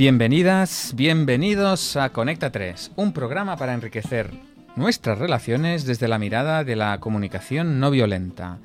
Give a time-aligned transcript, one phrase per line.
[0.00, 4.30] Bienvenidas, bienvenidos a Conecta 3, un programa para enriquecer
[4.74, 8.60] nuestras relaciones desde la mirada de la comunicación no violenta.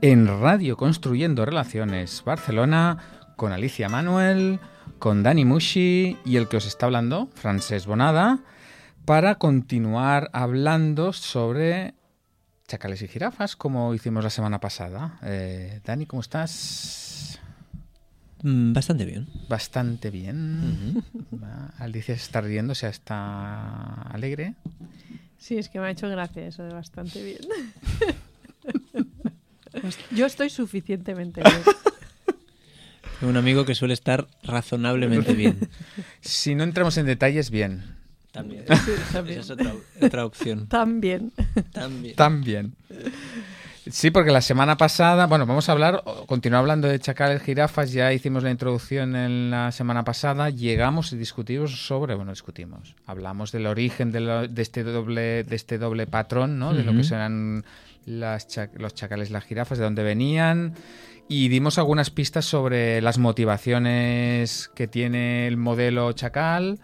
[0.00, 2.98] En Radio Construyendo Relaciones Barcelona,
[3.34, 4.60] con Alicia Manuel,
[5.00, 8.38] con Dani Mushi y el que os está hablando, Francés Bonada,
[9.04, 11.94] para continuar hablando sobre
[12.68, 15.18] chacales y jirafas, como hicimos la semana pasada.
[15.24, 17.05] Eh, Dani, ¿cómo estás?
[18.42, 19.26] Mm, bastante bien.
[19.48, 21.02] Bastante bien.
[21.78, 24.54] Alicia se está riendo, o sea, está alegre.
[25.38, 27.38] Sí, es que me ha hecho gracia eso de bastante bien.
[30.10, 31.62] Yo estoy suficientemente bien.
[33.22, 35.68] Un amigo que suele estar razonablemente bien.
[36.20, 37.82] Si no entramos en detalles, bien.
[38.32, 38.64] También.
[38.68, 40.66] Esa es otra, otra opción.
[40.68, 41.32] También.
[41.72, 42.14] También.
[42.16, 42.74] También.
[43.88, 48.12] Sí, porque la semana pasada, bueno, vamos a hablar, continuar hablando de chacales, jirafas, ya
[48.12, 53.66] hicimos la introducción en la semana pasada, llegamos y discutimos sobre, bueno, discutimos, hablamos del
[53.66, 56.74] origen de, este doble de este doble patrón, ¿no?
[56.74, 57.64] De lo que serán
[58.06, 60.74] las los chacales las jirafas, de dónde venían,
[61.28, 66.80] y dimos algunas pistas sobre las motivaciones que tiene el modelo chacal,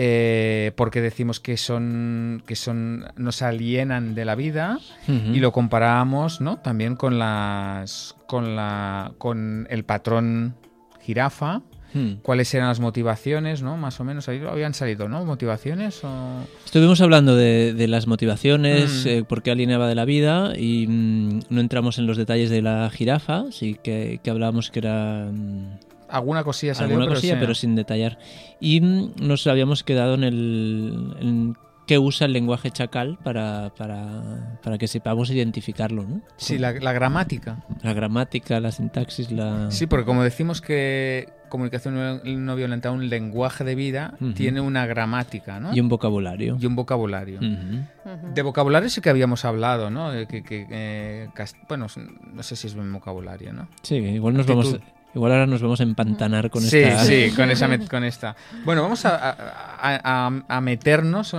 [0.00, 6.40] eh, porque decimos que son que son nos alienan de la vida y lo comparamos
[6.40, 10.54] no también con las con la con el patrón
[11.00, 11.62] jirafa.
[11.94, 12.16] Hmm.
[12.20, 16.46] cuáles eran las motivaciones no más o menos ahí habían salido no motivaciones o...
[16.66, 19.08] estuvimos hablando de, las motivaciones hmm.
[19.08, 22.60] eh, por qué alienaba de la vida y mm, no entramos en los detalles de
[22.60, 25.78] la jirafa sí que, que hablábamos que era mm,
[26.08, 28.18] alguna cosilla salió, alguna cosilla, pero, sin detallar.
[28.60, 31.56] Y mm, nos habíamos quedado en el en
[31.88, 36.20] qué usa el lenguaje chacal para, para, para que sepamos identificarlo, ¿no?
[36.36, 37.64] Sí, la, la, gramática.
[37.82, 39.70] La gramática, la sintaxis, la...
[39.70, 45.60] Sí, porque como decimos que comunicación no violenta, un lenguaje de vida, tiene una gramática,
[45.60, 45.74] ¿no?
[45.74, 46.58] Y un vocabulario.
[46.60, 47.40] Y un vocabulario.
[47.40, 50.10] De vocabulario sí que habíamos hablado, ¿no?
[50.28, 51.28] Que, que eh,
[51.68, 51.86] bueno,
[52.34, 53.66] no sé si es buen vocabulario, ¿no?
[53.82, 54.78] Sí, igual nos vamos...
[55.18, 57.04] Igual ahora nos vamos a empantanar con esta.
[57.04, 58.36] Sí, con, esa, con esta.
[58.64, 61.34] Bueno, vamos a, meternos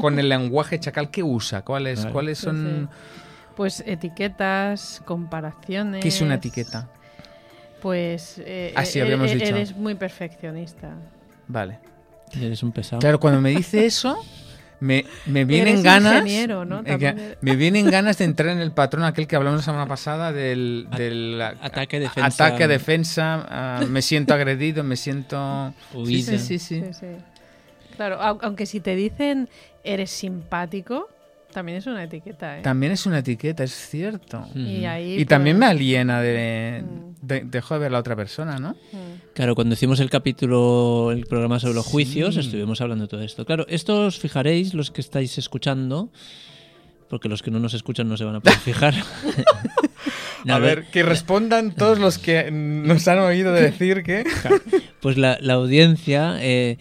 [0.00, 1.62] con el lenguaje chacal que usa.
[1.62, 2.90] ¿Cuáles, ¿cuáles son...?
[3.54, 6.02] Pues etiquetas, comparaciones...
[6.02, 6.88] ¿Qué es una etiqueta?
[7.80, 9.46] Pues eh, Así ah, habíamos eh, dicho.
[9.46, 10.94] eres muy perfeccionista.
[11.46, 11.78] Vale.
[12.32, 12.98] Eres un pesado.
[12.98, 14.18] Claro, cuando me dice eso,
[14.84, 16.24] me, me vienen ganas.
[17.40, 20.86] Me vienen ganas de entrar en el patrón aquel que hablamos la semana pasada del,
[21.60, 22.26] ataque defensa.
[22.46, 23.46] Ataque defensa.
[23.48, 25.72] Ah, me siento agredido, me siento.
[26.04, 26.82] Sí, sí, sí,
[27.96, 29.48] Claro, aunque si te dicen
[29.84, 31.08] eres simpático,
[31.54, 32.58] también es una etiqueta.
[32.58, 32.62] ¿eh?
[32.62, 34.46] También es una etiqueta, es cierto.
[34.54, 36.84] Y, ahí, y también me aliena de,
[37.22, 38.72] de, dejo de ver a la otra persona, ¿no?
[38.72, 39.32] Mm.
[39.34, 43.46] Claro, cuando hicimos el capítulo, el programa sobre los juicios, estuvimos hablando de todo esto.
[43.46, 46.10] Claro, esto os fijaréis, los que estáis escuchando,
[47.08, 48.94] porque los que no nos escuchan no se van a poder fijar.
[50.48, 54.24] a, ver, que respondan todos los que nos han oído decir que...
[55.00, 56.36] Pues la, la audiencia...
[56.40, 56.78] Eh,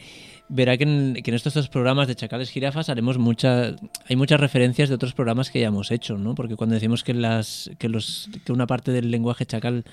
[0.49, 3.75] verá que en, estos dos programas de Chacales Jirafas haremos muchas
[4.07, 6.35] hay muchas referencias de otros programas que ya hemos hecho, ¿no?
[6.35, 9.83] Porque cuando decimos que las que los que una parte del lenguaje chacal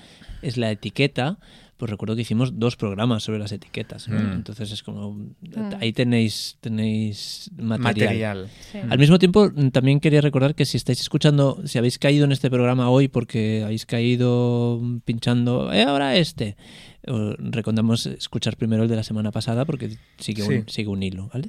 [0.41, 1.37] es la etiqueta,
[1.81, 4.07] pues recuerdo que hicimos dos programas sobre las etiquetas.
[4.07, 4.33] Mm.
[4.33, 5.77] Entonces es como, mm.
[5.79, 8.51] ahí tenéis, tenéis material.
[8.87, 12.51] Al mismo tiempo, también quería recordar que si estáis escuchando, si habéis caído en este
[12.51, 16.55] programa hoy porque habéis caído pinchando, eh, ahora este,
[17.03, 21.29] recomendamos escuchar primero el de la semana pasada porque sigue, un, sigue un hilo.
[21.33, 21.47] ¿vale?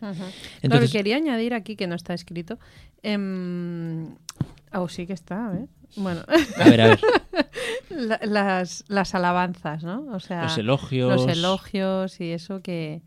[0.62, 2.58] Entonces, quería añadir aquí que no está escrito.
[3.02, 3.18] Eh,
[4.72, 5.68] oh, sí que está, a ver.
[5.96, 6.22] Bueno,
[6.58, 7.00] a ver, a ver.
[8.22, 10.06] las, las alabanzas, ¿no?
[10.12, 11.12] O sea, los elogios.
[11.12, 13.02] Los elogios y eso que,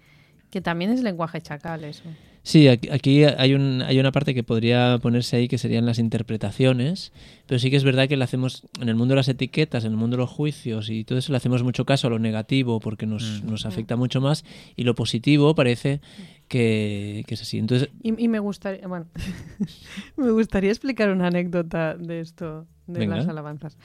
[0.52, 2.04] que también es lenguaje chacal, eso.
[2.46, 7.12] Sí, aquí hay, un, hay una parte que podría ponerse ahí que serían las interpretaciones,
[7.48, 9.94] pero sí que es verdad que le hacemos, en el mundo de las etiquetas, en
[9.94, 12.80] el mundo de los juicios y todo eso, le hacemos mucho caso a lo negativo
[12.80, 13.50] porque nos, mm.
[13.50, 16.02] nos afecta mucho más y lo positivo parece
[16.48, 17.58] que, que es así.
[17.58, 19.08] Entonces, y, me gustaría, bueno,
[20.16, 23.76] me gustaría explicar una anécdota de esto, de las alabanzas.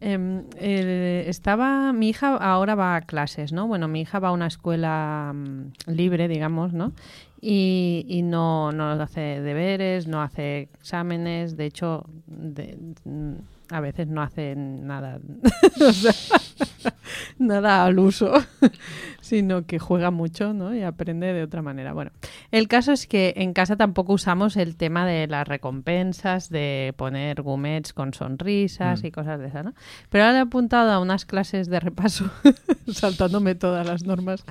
[0.00, 3.68] Em, estaba, mi hija ahora va a clases, ¿no?
[3.68, 6.92] Bueno, mi hija va a una escuela mm, libre, digamos, ¿no?
[7.40, 12.78] Y, y no, no hace deberes, no hace exámenes, de hecho, de,
[13.70, 15.20] a veces no hace nada.
[17.38, 18.32] nada al uso,
[19.28, 20.74] sino que juega mucho ¿no?
[20.74, 21.92] y aprende de otra manera.
[21.92, 22.10] Bueno,
[22.50, 27.42] el caso es que en casa tampoco usamos el tema de las recompensas, de poner
[27.42, 29.06] gumets con sonrisas Mm.
[29.06, 29.74] y cosas de esas, ¿no?
[30.10, 32.30] Pero ahora le he apuntado a unas clases de repaso,
[32.92, 34.44] saltándome todas las normas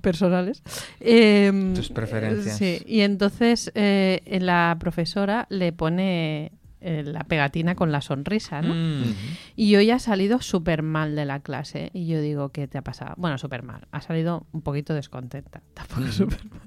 [0.00, 0.62] personales.
[1.00, 2.56] Em, Tus preferencias.
[2.56, 6.52] Sí, y entonces eh, la profesora le pone
[6.86, 8.74] eh, la pegatina con la sonrisa, ¿no?
[8.74, 9.14] Mm.
[9.56, 11.90] Y hoy ha salido súper mal de la clase.
[11.94, 13.14] Y yo digo, ¿qué te ha pasado?
[13.16, 13.88] Bueno, súper mal.
[13.90, 15.62] Ha salido un poquito descontenta.
[15.74, 16.60] Tampoco súper mal.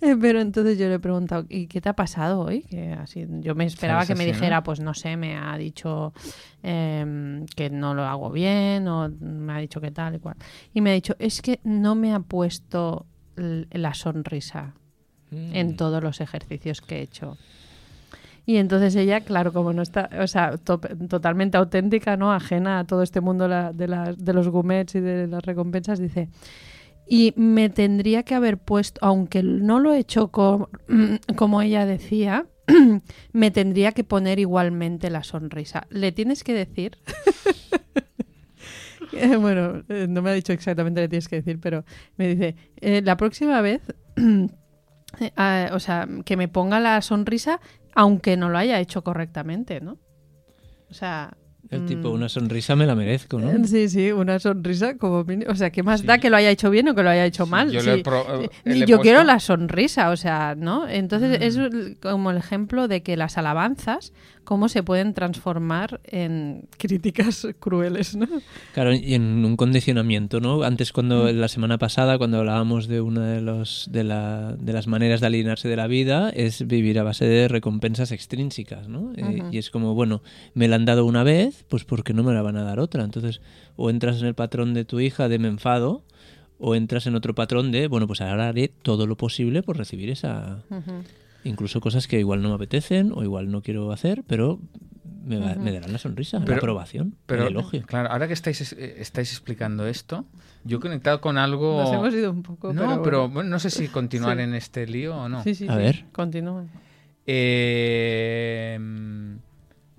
[0.00, 2.62] Eh, pero entonces yo le he preguntado, ¿y qué te ha pasado hoy?
[2.62, 4.36] Que así, yo me esperaba que me así, ¿no?
[4.38, 6.12] dijera, pues no sé, me ha dicho
[6.62, 10.36] em, que no lo hago bien o me ha dicho que tal y cual.
[10.72, 13.06] Y me ha dicho, es que no me ha puesto
[13.36, 14.74] la sonrisa
[15.32, 15.76] en Mm.
[15.76, 17.36] todos los ejercicios que he hecho.
[18.46, 22.32] Y entonces ella, claro, como no está, o sea, to- totalmente auténtica, ¿no?
[22.32, 26.28] Ajena a todo este mundo de, la- de los gumets y de las recompensas, dice,
[27.08, 30.68] y me tendría que haber puesto, aunque no lo he hecho co-
[31.36, 32.46] como ella decía,
[33.32, 35.86] me tendría que poner igualmente la sonrisa.
[35.90, 36.98] Le tienes que decir...
[39.40, 41.84] Bueno, eh, no me ha dicho exactamente le tienes que decir, pero
[42.16, 43.80] me dice, eh, la próxima vez
[45.20, 47.60] eh, o sea, que me ponga la sonrisa
[47.94, 49.98] aunque no lo haya hecho correctamente, ¿no?
[50.90, 51.36] O sea...
[51.70, 53.50] El tipo, mm, una sonrisa me la merezco, ¿no?
[53.50, 55.50] eh, Sí, sí, una sonrisa como mínimo.
[55.50, 56.06] O sea, ¿qué más Sí.
[56.06, 57.70] da que lo haya hecho bien o que lo haya hecho Sí, mal?
[57.70, 57.86] yo Sí.
[57.86, 60.86] le he pro- Eh, le yo quiero la sonrisa, o sea, ¿no?
[60.86, 61.42] Entonces Mm.
[61.42, 64.12] es el- como el ejemplo de que las alabanzas,
[64.44, 68.28] cómo se pueden transformar en críticas crueles, ¿no?
[68.74, 70.62] Claro, y en un condicionamiento, ¿no?
[70.62, 74.86] Antes, cuando la semana pasada, cuando hablábamos de una de, los, de, la- de las
[74.86, 79.12] maneras de alinearse de la vida, es vivir a base de recompensas extrínsecas, ¿no?
[79.16, 80.22] Eh, y es como, bueno,
[80.54, 82.78] me la han dado una vez, pues ¿por qué no me la van a dar
[82.80, 83.02] otra?
[83.04, 83.40] Entonces,
[83.76, 86.02] o entras en el patrón de tu hija de me enfado,
[86.58, 90.08] o entras en otro patrón de, bueno, pues ahora haré todo lo posible por recibir
[90.10, 90.62] esa...
[91.44, 94.58] Incluso cosas que igual no me apetecen o igual no quiero hacer, pero
[95.24, 97.82] me, va- me darán la sonrisa, la aprobación, Pero, el elogio.
[97.86, 100.24] claro, ahora que estáis, eh, estáis explicando esto,
[100.64, 101.80] yo he conectado con algo...
[101.82, 103.02] Nos hemos ido un poco, No, pero...
[103.02, 103.34] pero, bueno.
[103.34, 104.42] bueno, no sé si continuar Sí.
[104.42, 105.42] en este lío o no.
[105.42, 105.78] Sí, sí, A sí.
[105.78, 106.04] ver.
[106.12, 106.64] Continúa.
[107.26, 108.78] Eh,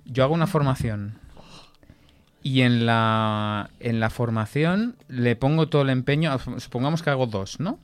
[0.04, 1.18] yo hago una formación
[2.42, 7.58] y en la, en la formación le pongo todo el empeño, supongamos que hago dos,
[7.60, 7.78] ¿no?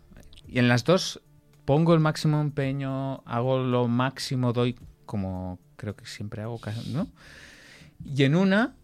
[0.47, 1.21] Y en las dos
[1.65, 4.77] pongo el máximo empeño, hago lo máximo, doy
[5.07, 6.61] como creo que siempre hago,
[6.93, 7.09] ¿no?
[8.05, 8.75] Y en una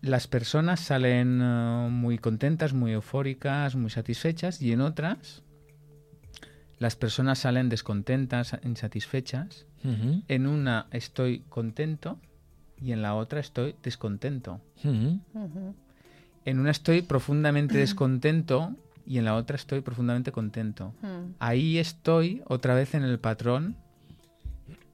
[0.00, 5.42] las personas salen eh, muy contentas, muy eufóricas, muy satisfechas y en otras
[6.78, 9.66] las personas salen descontentas, insatisfechas.
[10.28, 12.18] En una estoy contento
[12.80, 14.60] y en la otra estoy descontento.
[14.82, 18.76] En una estoy profundamente descontento
[19.06, 20.94] y en la otra estoy profundamente contento.
[21.38, 23.76] Ahí estoy otra vez en el patrón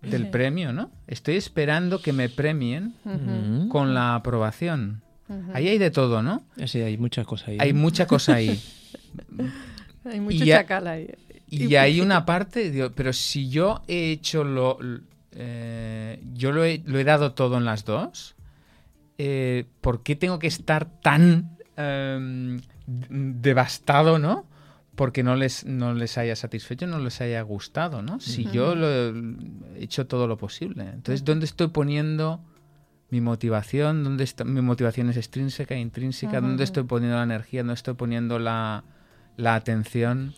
[0.02, 0.28] del Sí.
[0.30, 0.90] premio, ¿no?
[1.06, 2.94] Estoy esperando que me premien
[3.68, 5.02] con la aprobación.
[5.54, 6.42] Ahí hay de todo, ¿no?
[6.66, 7.58] Sí, hay mucha cosa ahí.
[7.60, 7.80] Hay ¿no?
[7.80, 8.60] mucha cosa ahí.
[10.04, 11.10] Hay mucho Y chacal ahí.
[11.48, 14.78] Y hay una parte, digo, pero si yo he hecho lo...
[15.32, 18.34] eh, yo lo he, lo he dado todo en las dos,
[19.18, 22.60] eh, ¿por qué tengo que estar tan em,
[23.08, 24.46] devastado, ¿no?
[24.96, 28.20] Porque no les, no les haya satisfecho, no les haya gustado, ¿no?
[28.20, 29.12] Si yo lo he
[29.78, 30.82] hecho todo lo posible.
[30.82, 32.40] Entonces, ¿dónde estoy poniendo
[33.08, 34.04] mi motivación?
[34.04, 36.40] ¿Dónde está, mi motivación es extrínseca, intrínseca?
[36.40, 37.60] ¿Dónde estoy poniendo la energía?
[37.60, 38.84] ¿Dónde estoy poniendo la,
[39.36, 40.34] la atención?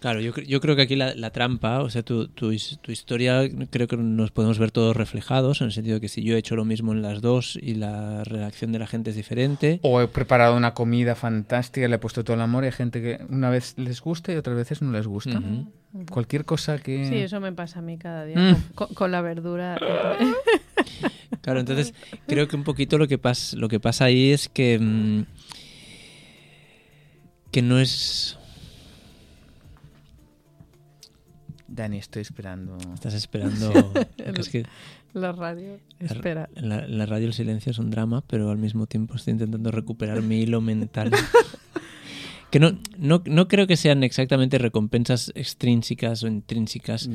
[0.00, 2.90] Claro, yo, yo creo que aquí la, la trampa, o sea, tu, tu, his- tu
[2.90, 6.34] historia, creo que nos podemos ver todos reflejados, en el sentido de que si yo
[6.34, 9.78] he hecho lo mismo en las dos y la reacción de la gente es diferente,
[9.82, 13.02] O he preparado una comida fantástica, le he puesto todo el amor y hay gente
[13.02, 15.38] que una vez les gusta y otras veces no les gusta.
[16.10, 17.04] Cualquier cosa que...
[17.06, 18.38] Sí, eso me pasa a mí cada día.
[18.38, 18.56] Mm.
[18.74, 19.78] Con, con la verdura.
[21.42, 21.94] Claro, entonces
[22.26, 25.24] creo que un poquito lo que pasa, lo que pasa ahí es que mm,
[27.50, 28.38] que no es
[31.72, 32.76] Dani, estoy esperando.
[32.94, 33.72] estás esperando
[34.24, 34.64] porque es que
[35.14, 35.78] la radio.
[36.00, 36.48] la- Espera.
[36.56, 39.70] la, en la radio el silencio es un drama, pero al mismo tiempo estoy intentando
[39.70, 41.10] recuperar mi hilo mental.
[42.50, 47.08] que no, no, no creo que sean exactamente recompensas extrínsecas o intrínsecas.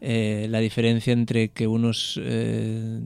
[0.00, 3.00] Eh, la diferencia entre que unos eh,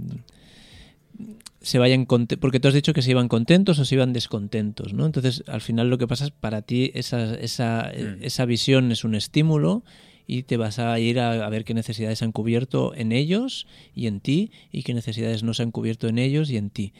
[1.60, 5.04] se vayan porque tú has dicho que se iban contentos o se iban descontentos, ¿no?
[5.04, 8.22] Entonces, al final lo que pasa es para ti esa, esa, Mm.
[8.22, 9.82] esa visión es un estímulo
[10.26, 14.06] y te vas a ir a, a ver qué necesidades han cubierto en ellos y
[14.06, 16.92] en ti y qué necesidades no se han cubierto en ellos y en ti.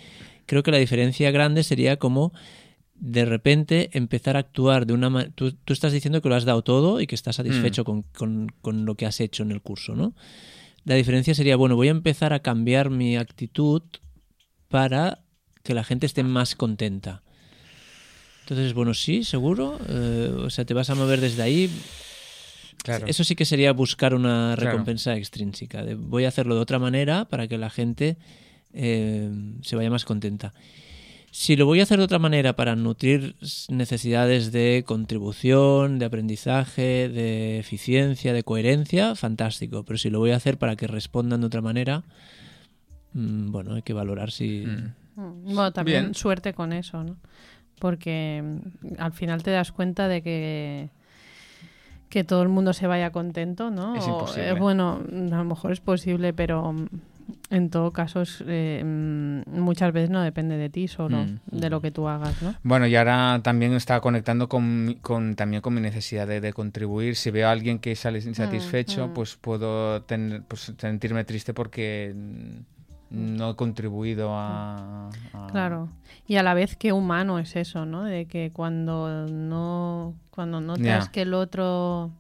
[0.47, 2.33] Creo que la diferencia grande sería como
[2.99, 5.33] de repente empezar a actuar de una manera...
[5.35, 8.03] Tú, estás diciendo que lo has dado todo y que estás satisfecho mm.
[8.13, 10.15] con, con, lo que has hecho en el curso, ¿no?
[10.85, 13.83] La diferencia sería, bueno, voy a empezar a cambiar mi actitud
[14.69, 15.25] para
[15.63, 17.23] que la gente esté más contenta.
[18.43, 19.79] Entonces, bueno, sí, seguro.
[19.89, 21.69] Eh, o sea, te vas a mover desde ahí.
[22.87, 23.07] Claro.
[23.09, 25.83] Eso sí que sería buscar una recompensa extrínseca.
[25.83, 28.17] De, voy a hacerlo de otra manera para que la gente
[28.73, 29.29] eh,
[29.63, 30.55] se vaya más contenta.
[31.33, 33.35] Si lo voy a hacer de otra manera para nutrir
[33.69, 39.83] necesidades de contribución, de aprendizaje, de eficiencia, de coherencia, fantástico.
[39.83, 42.05] Pero si lo voy a hacer para que respondan de otra manera,
[43.15, 44.65] mm, bueno, hay que valorar si...
[44.65, 44.95] Mm.
[45.21, 45.45] Mm.
[45.55, 47.17] Bueno, también suerte con eso, ¿no?
[47.79, 50.89] porque mm, al final te das cuenta de que
[52.09, 53.97] que todo el mundo se vaya contento, ¿no?
[53.97, 54.53] Es imposible.
[54.55, 55.01] bueno,
[55.33, 56.87] a lo mejor es posible, pero mm,
[57.51, 61.91] en todo caso eh, mm, muchas veces no depende de ti solo, de lo que
[61.91, 62.55] tú hagas, ¿no?
[62.63, 67.17] Bueno, y ahora también está conectando con, con también con mi necesidad de, contribuir.
[67.17, 72.15] Si veo a alguien que sale insatisfecho, pues puedo tener, pues, sentirme triste porque
[73.11, 75.11] no he contribuido a,
[75.51, 75.89] Claro.
[76.27, 78.05] Y a la vez qué humano es eso, ¿no?
[78.05, 82.11] De que cuando no cuando notas que el otro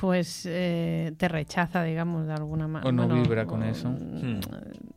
[0.00, 2.88] pues eh, te rechaza, digamos, de alguna manera.
[2.88, 3.88] O no vibra con eso.
[3.88, 4.40] Hmm.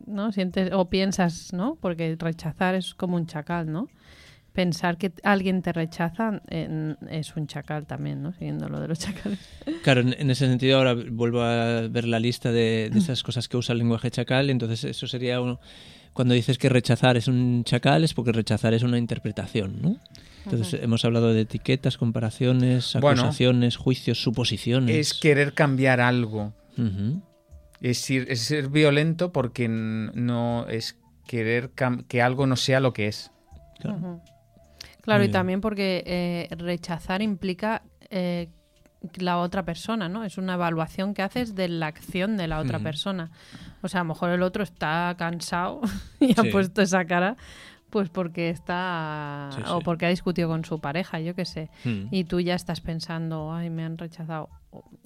[0.05, 0.31] ¿No?
[0.31, 1.75] Sientes, o piensas, ¿no?
[1.79, 3.87] Porque rechazar es como un chacal, ¿no?
[4.55, 8.31] Pensar que alguien te rechaza es un chacal también, ¿no?
[8.31, 9.39] Siguiendo lo de los chacales.
[9.83, 13.73] Claro, en, ese sentido ahora vuelvo a ver la lista de, esas cosas que usa
[13.73, 15.59] el lenguaje chacal, entonces eso sería uno...
[16.13, 19.99] Cuando dices que rechazar es un chacal es porque rechazar es una interpretación, ¿no?
[20.45, 24.95] Entonces hemos hablado de etiquetas, comparaciones, acusaciones, juicios, suposiciones.
[24.95, 26.53] Es querer cambiar algo.
[27.81, 30.97] es, es ser violento porque no es
[31.27, 31.71] querer
[32.07, 33.31] que algo no sea lo que es.
[33.81, 34.21] Claro.
[35.05, 38.49] Claro, y también porque eh, rechazar implica eh,
[39.17, 40.23] la otra persona, ¿no?
[40.23, 43.29] Es una evaluación que haces de la acción de la otra persona.
[43.83, 45.81] O sea, a lo mejor el otro está cansado
[46.19, 47.37] y ha puesto esa cara
[47.91, 51.69] pues porque está o porque ha discutido con su pareja, yo qué sé.
[52.11, 54.49] Y tú ya estás pensando, ay, me han rechazado.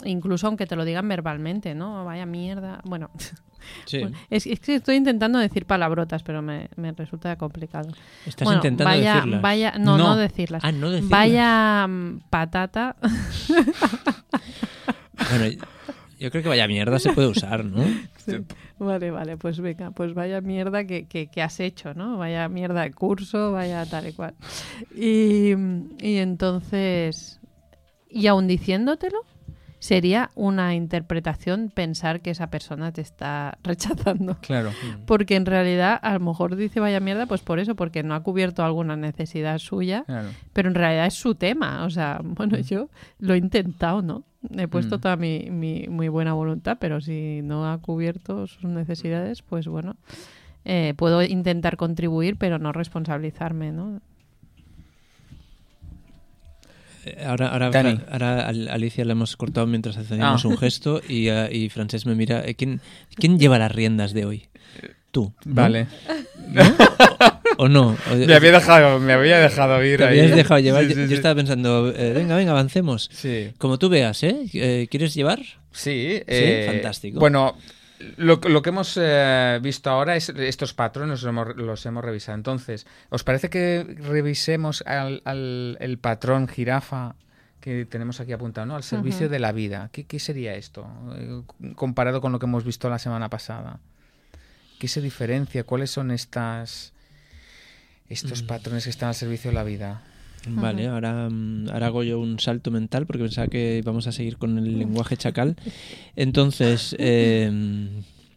[0.05, 2.05] Incluso aunque te lo digan verbalmente, ¿no?
[2.05, 2.81] Vaya mierda.
[2.85, 3.09] Bueno,
[4.29, 7.91] es, que estoy intentando decir palabrotas, pero me, resulta complicado.
[8.25, 9.41] ¿Estás intentando vaya, decirlas?
[9.41, 10.63] Vaya, no, no, decirlas.
[10.63, 11.11] Ah, no decirlas.
[11.11, 12.95] Vaya mm, patata.
[15.29, 15.65] bueno,
[16.19, 17.83] yo creo que vaya mierda se puede usar, ¿no?
[18.79, 22.17] Vale, vale, pues venga, pues vaya mierda que, que, has hecho, ¿no?
[22.17, 24.35] Vaya mierda de curso, vaya tal y cual.
[24.95, 25.51] Y,
[25.99, 27.41] y entonces,
[28.09, 29.19] y aún diciéndotelo,
[29.79, 34.37] sería una interpretación pensar que esa persona te está rechazando.
[34.41, 34.71] Claro.
[35.05, 38.21] Porque en realidad a lo mejor dice vaya mierda, pues por eso, porque no ha
[38.21, 40.05] cubierto alguna necesidad suya,
[40.53, 41.85] pero en realidad es su tema.
[41.85, 42.61] O sea, bueno, mm.
[42.61, 44.23] yo lo he intentado, ¿no?
[44.55, 45.01] He puesto mm.
[45.01, 49.97] toda mi, mi, muy buena voluntad, pero si no ha cubierto sus necesidades, pues bueno,
[50.65, 54.01] eh, puedo intentar contribuir, pero no responsabilizarme, ¿no?
[57.25, 57.71] Ahora, ahora,
[58.11, 60.47] ahora Alicia le hemos cortado mientras hacíamos ah.
[60.47, 62.43] un gesto y, uh, y Francés me mira.
[62.45, 62.81] Eh, ¿Quién,
[63.15, 64.49] ¿Quién lleva las riendas de hoy?
[65.11, 65.33] Tú.
[65.45, 65.87] Vale.
[67.57, 67.97] ¿O, no?
[68.15, 70.19] me, había dejado, me había dejado ir ahí.
[70.19, 70.87] Habías dejado llevar.
[70.87, 73.09] yo, estaba pensando, eh, venga, venga, avancemos.
[73.11, 73.51] Sí.
[73.57, 74.45] Como tú veas, ¿eh?
[74.53, 75.39] eh ¿Quieres llevar?
[75.71, 76.21] Sí.
[76.27, 77.19] sí, fantástico.
[77.19, 77.57] Bueno,
[78.17, 82.37] lo, que hemos eh, visto ahora es estos patrones, los hemos, revisado.
[82.37, 85.21] Entonces, ¿os parece que revisemos al,
[85.79, 87.15] el patrón jirafa
[87.59, 88.75] que tenemos aquí apuntado, ¿no?
[88.75, 89.89] Al servicio de la vida.
[89.91, 91.41] ¿Qué, sería esto eh,
[91.75, 93.79] comparado con lo que hemos visto la semana pasada?
[94.79, 95.63] ¿Qué se diferencia?
[95.65, 96.93] ¿Cuáles son estas
[98.07, 98.47] estos mm.
[98.47, 100.01] patrones que están al servicio de la vida?
[100.47, 104.37] Vale, ahora, mm, ahora hago yo un salto mental porque pensaba que vamos a seguir
[104.37, 105.55] con el lenguaje chacal.
[106.15, 106.95] Entonces...
[107.11, 107.87] Eh,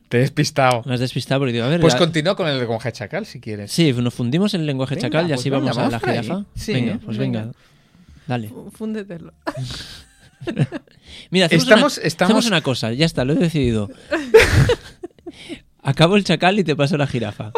[0.09, 0.83] te he despistado.
[0.85, 1.81] Me has despistado porque digo, a ver...
[1.81, 3.73] Pues continúa con el lenguaje chacal si quieres.
[3.73, 6.45] Sí, nos fundimos en el lenguaje chacal y pues así vamos, a la jirafa.
[6.55, 7.51] Sí, venga, pues venga.
[8.27, 8.53] Dale.
[8.73, 9.33] Fúndetelo.
[11.31, 12.47] Mira, estamos, estamos...
[12.47, 13.91] una cosa, ya está, lo he decidido.
[15.85, 17.53] Acabo el chacal y te paso la jirafa.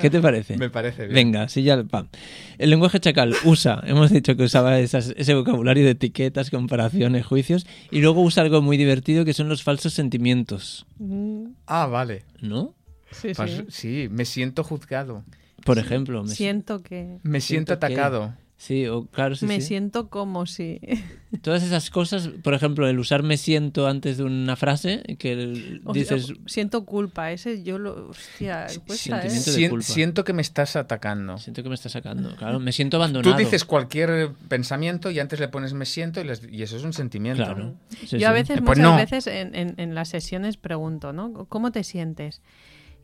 [0.00, 0.56] ¿Qué te parece?
[0.56, 1.14] Me parece bien.
[1.14, 1.82] Venga, sí, ya.
[1.82, 2.08] Pam.
[2.56, 8.00] El lenguaje chacal usa, hemos dicho que usaba ese vocabulario de etiquetas, comparaciones, juicios, y
[8.00, 10.86] luego usa algo muy divertido que son los falsos sentimientos.
[10.98, 11.46] Mm.
[11.66, 12.24] Ah, vale.
[12.40, 12.74] ¿No?
[13.10, 13.64] Sí, sí.
[13.68, 15.24] sí, me siento juzgado.
[15.64, 16.22] Por ejemplo.
[16.22, 17.18] Me siento que...
[17.22, 18.34] Me siento, atacado.
[18.66, 19.66] Sí, o claro, sí, me sí.
[19.68, 20.80] siento como si.
[21.42, 25.82] Todas esas cosas, por ejemplo, el usar me siento antes de una frase, que el-
[25.84, 27.30] o dices, siento culpa.
[27.30, 28.08] Ese yo lo.
[28.08, 29.28] Hostia, cuesta, ¿eh?
[29.28, 29.84] sentimiento de culpa.
[29.84, 31.36] siento que me estás atacando.
[31.36, 32.34] siento que me está sacando.
[32.36, 33.34] Claro, me siento abandonado.
[33.34, 36.84] Tú dices cualquier pensamiento y antes le pones me siento y, les- y eso es
[36.84, 37.44] un sentimiento.
[37.44, 37.74] Claro.
[38.06, 38.96] Sí, Yo a veces, Pues muchas no.
[38.96, 41.44] veces en, en- en las sesiones pregunto, ¿no?
[41.50, 42.40] ¿Cómo te sientes?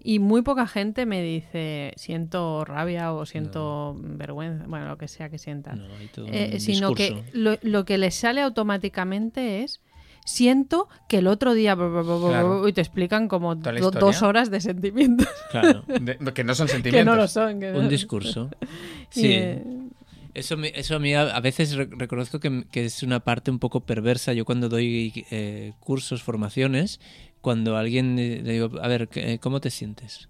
[0.03, 5.29] Y muy poca gente me dice, siento rabia o siento vergüenza, bueno, lo que sea
[5.29, 5.79] que sientan.
[5.87, 5.95] No,
[6.29, 9.81] Eh, un sino que lo, lo que les sale automáticamente es,
[10.25, 11.77] siento que el otro día...
[11.77, 12.67] Claro.
[12.69, 16.73] Y te explican como do- dos horas de sentimientos Claro, De- que no son que
[16.75, 17.15] sentimientos.
[17.17, 17.61] no lo son.
[17.61, 18.49] que no- un discurso.
[19.11, 19.27] Sí.
[19.33, 19.63] eh,
[20.35, 23.51] Eso, me- eso a mí a, a veces re- reconozco que, que es una parte
[23.51, 24.33] un poco perversa.
[24.33, 27.01] Yo cuando doy eh, cursos, formaciones,
[27.41, 30.29] cuando a alguien eh, le digo, a ver, ¿qué- ¿cómo te sientes?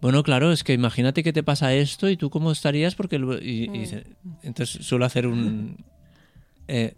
[0.00, 3.16] Bueno, claro, es que imagínate que te pasa esto y tú cómo estarías porque...
[3.42, 4.04] Y, y dice-
[4.42, 5.84] entonces suelo hacer un...
[6.68, 6.94] eh,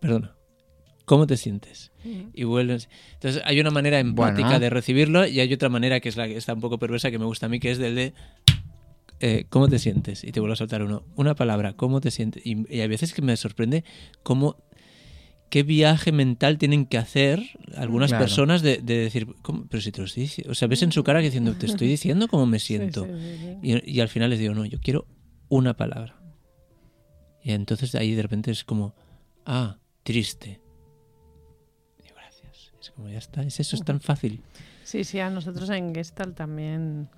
[0.00, 0.36] perdona,
[1.06, 1.92] ¿cómo te sientes?
[2.34, 2.88] Y vuelves.
[3.14, 4.60] Entonces hay una manera empática Bueno.
[4.60, 7.18] de recibirlo y hay otra manera que es la que está un poco perversa que
[7.18, 8.14] me gusta a mí, que es del de
[9.20, 10.22] eh, ¿cómo te sientes?
[10.24, 11.04] Y te vuelvo a soltar uno.
[11.16, 12.44] Una palabra, ¿cómo te sientes?
[12.46, 13.82] Y, y hay veces que me sorprende
[14.22, 14.56] cómo
[15.50, 17.40] qué viaje mental tienen que hacer
[17.76, 18.24] algunas Claro.
[18.24, 19.66] personas de, de decir, ¿cómo?
[19.68, 20.52] pero si te lo estoy diciendo.
[20.52, 23.04] O sea, ves en su cara diciendo, te estoy diciendo cómo me siento.
[23.06, 23.82] sí, sí, sí.
[23.86, 25.06] Y, y al final les digo, no, yo quiero
[25.48, 26.16] una palabra.
[27.42, 28.94] Y entonces ahí de repente es como,
[29.44, 30.60] ah, triste.
[32.02, 32.72] Digo, gracias.
[32.80, 34.42] Es como, ya está, es eso, es tan fácil.
[34.82, 37.08] Sí, sí, a nosotros en Gestalt también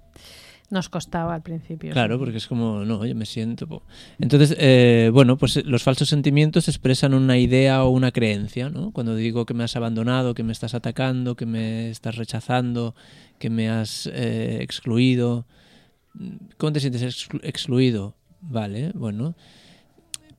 [0.70, 1.92] nos costaba al principio.
[1.92, 2.18] Claro, sí.
[2.18, 3.66] porque es como, no, yo me siento.
[3.66, 3.82] po-
[4.18, 8.90] Entonces, eh, bueno, pues eh, los falsos sentimientos expresan una idea o una creencia, ¿no?
[8.90, 12.94] Cuando digo que me has abandonado, que me estás atacando, que me estás rechazando,
[13.38, 15.46] que me has eh, excluido.
[16.56, 18.14] ¿Cómo te sientes exclu- excluido?
[18.40, 19.34] Vale, bueno.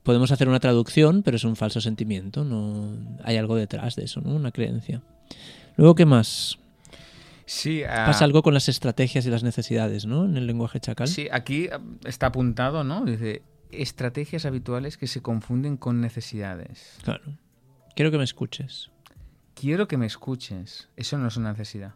[0.02, 2.90] Podemos hacer una traducción, pero es un falso sentimiento, no
[3.22, 4.34] hay algo detrás de eso, ¿no?
[4.34, 5.02] Una creencia.
[5.76, 6.58] Luego, ¿qué más?
[7.52, 10.24] Sí, ah, Pasa algo con las estrategias y las necesidades, ¿no?
[10.24, 11.08] En el lenguaje chacal.
[11.08, 13.04] sí, aquí ah, está apuntado, ¿no?
[13.04, 13.42] Dice,
[13.72, 16.96] estrategias habituales que se confunden con necesidades.
[17.02, 17.24] Claro.
[17.96, 18.90] Quiero que me escuches.
[19.54, 20.88] Quiero que me escuches.
[20.96, 21.94] Eso no es una necesidad.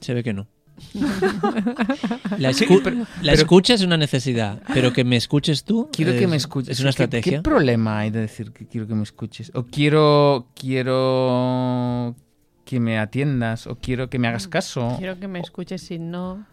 [0.00, 0.46] Se ve que no.
[2.38, 5.88] La, Sí, escu- pero- la pero- escucha es una necesidad, pero que me escuches tú
[5.92, 6.70] Quiero es, que me escuches.
[6.70, 7.42] es una ¿Qué- ¿Qué, estrategia.
[7.42, 9.50] problema hay de decir que quiero que me escuches?
[9.54, 12.14] O quiero, quiero
[12.64, 13.66] que me atiendas.
[13.66, 14.94] O quiero que me hagas caso.
[14.98, 16.46] Quiero que me escuches, si no,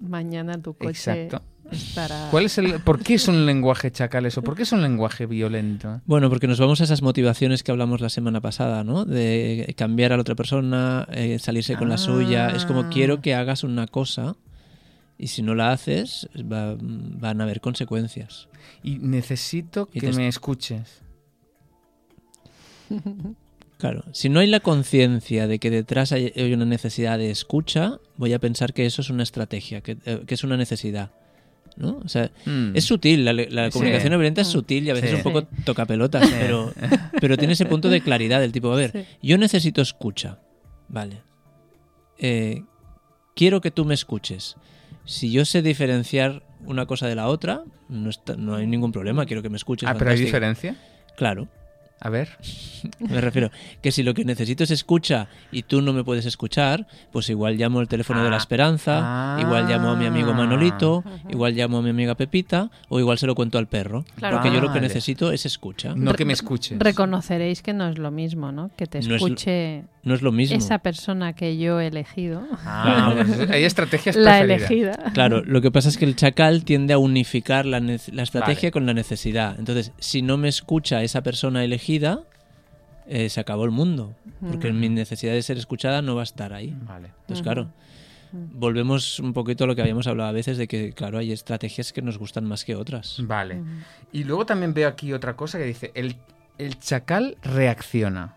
[0.00, 1.42] mañana tu coche Exacto.
[1.70, 2.28] estará...
[2.30, 4.42] ¿Cuál es el, ¿Por qué es un lenguaje chacal eso?
[4.42, 6.00] ¿Por qué es un lenguaje violento?
[6.06, 9.04] Bueno, porque nos vamos a esas motivaciones que hablamos la semana pasada, ¿no?
[9.04, 12.48] De cambiar a la otra persona, eh, salirse con la suya.
[12.50, 12.90] Es como Ah.
[12.90, 14.34] quiero que hagas una cosa
[15.18, 18.48] y si no la haces va- van a haber consecuencias.
[18.82, 21.02] Y necesito Y que te- me escuches.
[23.80, 28.34] Claro, si no hay la conciencia de que detrás hay, una necesidad de escucha, voy
[28.34, 31.10] a pensar que eso es una estrategia, que, eh, que es una necesidad.
[31.76, 31.98] ¿no?
[32.04, 32.72] O sea, Mm.
[32.76, 33.72] es sutil, la, la Sí.
[33.72, 35.16] comunicación violenta es sutil y a veces Sí.
[35.16, 36.74] un poco toca pelotas, pero,
[37.20, 39.04] pero tiene ese punto de claridad del tipo, a ver, Sí.
[39.22, 40.40] yo necesito escucha,
[40.88, 41.22] vale.
[42.18, 42.64] Eh,
[43.34, 44.56] quiero que tú me escuches.
[45.06, 49.24] Si yo sé diferenciar una cosa de la otra, no, está- no hay ningún problema,
[49.24, 49.88] quiero que me escuches.
[49.88, 50.76] Ah, pero hay diferencia.
[51.16, 51.48] Claro.
[52.02, 52.30] A ver.
[52.98, 53.50] Me refiero
[53.82, 57.56] que si lo que necesito es escucha y tú no me puedes escuchar, pues igual
[57.58, 58.38] llamo al teléfono de la Ah.
[58.38, 59.38] esperanza, Ah.
[59.40, 63.26] igual llamo a mi amigo Manolito, igual llamo a mi amiga Pepita o igual se
[63.26, 64.04] lo cuento al perro.
[64.16, 64.36] Claro.
[64.38, 65.92] porque yo lo que necesito es escucha.
[65.94, 66.78] No que me escuches.
[66.78, 68.70] Reconoceréis que no es lo mismo, ¿no?
[68.76, 70.56] Que te No es lo- escuche No es lo mismo.
[70.56, 74.92] esa persona que yo he elegido, Ah, pues hay estrategias la elegida.
[75.12, 78.70] Claro, lo que pasa es que el chacal tiende a unificar la, la estrategia Vale.
[78.70, 79.56] con la necesidad.
[79.58, 81.89] Entonces, si no me escucha esa persona elegida,
[83.06, 84.14] eh, se acabó el mundo.
[84.40, 86.74] Porque mi necesidad de ser escuchada no va a estar ahí.
[86.82, 87.10] Vale.
[87.22, 87.70] Entonces, claro,
[88.32, 91.92] volvemos un poquito a lo que habíamos hablado a veces de que, claro, hay estrategias
[91.92, 93.16] que nos gustan más que otras.
[93.22, 93.60] Vale.
[94.12, 96.16] Y luego también veo aquí otra cosa que dice, el,
[96.58, 98.36] el chacal reacciona.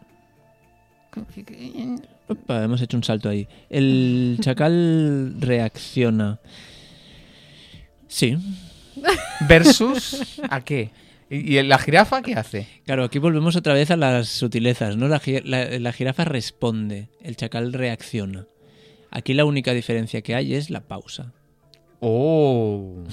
[2.28, 3.48] Opa, hemos hecho un salto ahí.
[3.70, 6.40] El chacal reacciona.
[8.08, 8.38] Sí.
[9.48, 10.92] Versus a qué?
[11.36, 12.68] ¿Y, y la jirafa qué hace?
[12.86, 15.08] Claro, aquí volvemos otra vez a las sutilezas, ¿no?
[15.08, 18.46] La, la- la jirafa responde, el chacal reacciona.
[19.10, 21.32] Aquí la única diferencia que hay es la pausa.
[22.00, 23.04] Oh.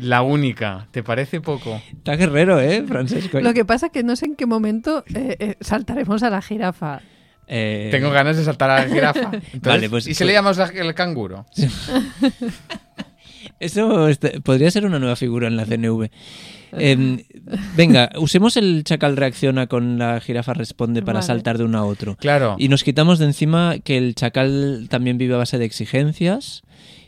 [0.00, 0.86] La única.
[0.92, 1.80] ¿Te parece poco?
[1.92, 3.40] Está guerrero, ¿eh, Francesco?
[3.40, 6.40] Lo que pasa es que no sé en qué momento eh, eh, saltaremos a la
[6.40, 7.00] jirafa.
[7.48, 9.20] Eh, Tengo ganas de saltar a la jirafa.
[9.32, 11.46] Entonces, Vale, pues- ¿Y si le pues- llamamos la- el canguro?
[13.60, 16.10] Eso este, podría ser una nueva figura en la CNV.
[16.72, 17.24] Em,
[17.76, 22.16] venga, usemos el chacal reacciona con la jirafa responde para saltar de uno a otro.
[22.16, 22.56] Claro.
[22.58, 26.62] Y nos quitamos de encima que el chacal también vive a base de exigencias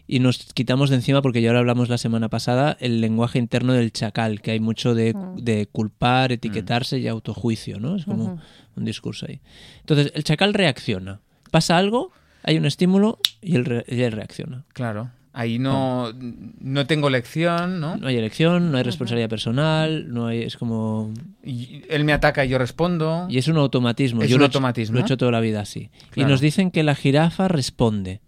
[0.06, 3.74] y nos quitamos de encima, porque ya ahora hablamos la semana pasada, el lenguaje interno
[3.74, 5.70] del chacal, que hay mucho de, mm.
[5.70, 7.94] culpar, etiquetarse y autojuicio, ¿no?
[7.94, 8.40] Es como
[8.76, 9.40] un discurso ahí.
[9.78, 11.20] Entonces, el chacal reacciona.
[11.52, 12.10] Pasa algo,
[12.42, 14.64] hay un estímulo y él, y él reacciona.
[14.72, 15.10] Claro.
[15.32, 17.96] Ahí no, no tengo elección, ¿no?
[17.96, 21.14] No hay elección, no hay responsabilidad personal, no hay, es como...
[21.44, 23.26] él me ataca y yo respondo.
[23.30, 24.22] Y es un automatismo.
[24.22, 24.98] Es yo un lo automatismo.
[24.98, 25.90] He hecho, toda la vida así.
[26.16, 28.20] Y nos dicen que la jirafa responde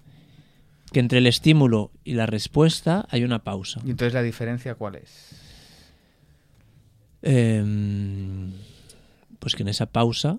[0.93, 3.81] que entre el estímulo y la respuesta hay una pausa.
[3.85, 5.33] ¿Y entonces la diferencia cuál es?
[7.23, 8.53] Em,
[9.41, 10.39] pues que en esa pausa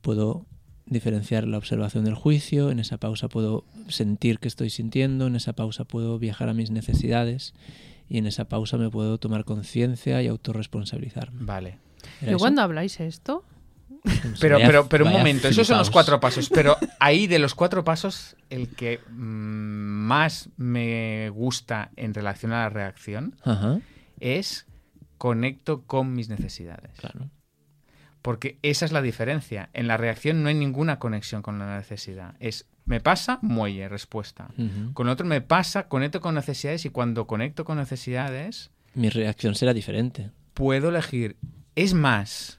[0.00, 0.46] puedo
[0.90, 5.54] diferenciar la observación del juicio, en esa pausa puedo sentir que estoy sintiendo, en esa
[5.54, 7.54] pausa puedo viajar a mis necesidades
[8.08, 11.30] y en esa pausa me puedo tomar conciencia y autorresponsabilizar.
[11.32, 11.78] Vale.
[12.20, 13.44] ¿Y cuando habláis esto?
[14.40, 16.48] Pero, pero, pero un momento, esos son los cuatro pasos.
[16.54, 22.60] Pero ahí de los cuatro pasos, el que mm, más me gusta en relación a
[22.60, 23.36] la reacción
[24.18, 24.66] es
[25.18, 26.92] conecto con mis necesidades.
[26.96, 27.28] Claro.
[28.22, 29.70] Porque esa es la diferencia.
[29.72, 32.34] En la reacción no hay ninguna conexión con la necesidad.
[32.38, 34.48] Es me pasa, muelle, respuesta.
[34.94, 38.72] Con otro me pasa, conecto con necesidades y cuando conecto con necesidades...
[38.94, 40.32] Mi reacción será diferente.
[40.54, 41.36] Puedo elegir.
[41.76, 42.58] Es más,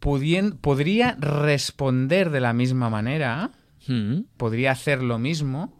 [0.00, 3.50] podría responder de la misma manera,
[4.38, 5.76] podría hacer lo mismo,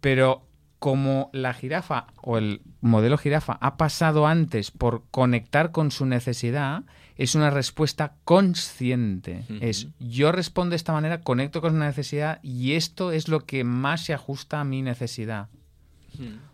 [0.00, 0.46] pero
[0.78, 6.84] como la jirafa o el modelo jirafa ha pasado antes por conectar con su necesidad,
[7.16, 9.44] es una respuesta consciente.
[9.60, 13.64] Es yo respondo de esta manera, conecto con una necesidad y esto es lo que
[13.64, 15.48] más se ajusta a mi necesidad.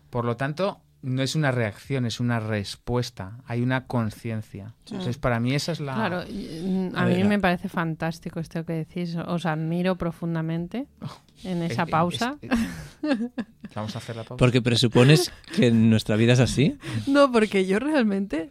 [0.09, 3.39] Por lo tanto, no es una reacción, es una respuesta.
[3.45, 4.73] Hay una conciencia.
[4.85, 5.95] Entonces, para mí esa es la...
[5.95, 9.15] Claro, mm, a, mí me parece fantástico esto que decís.
[9.27, 12.37] Os admiro profundamente oh, en esa pausa.
[13.75, 14.37] Vamos a hacer la pausa.
[14.37, 16.77] Porque presupones que nuestra vida es así.
[17.05, 18.49] No, porque yo realmente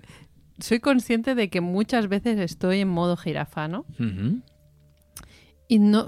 [0.62, 3.84] soy consciente de que muchas veces estoy en modo jirafa, ¿no?
[5.68, 6.06] Y no...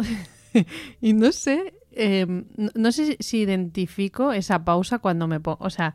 [1.01, 5.59] y no sé em, no, sé si identifico esa pausa cuando me pongo.
[5.61, 5.95] O sea,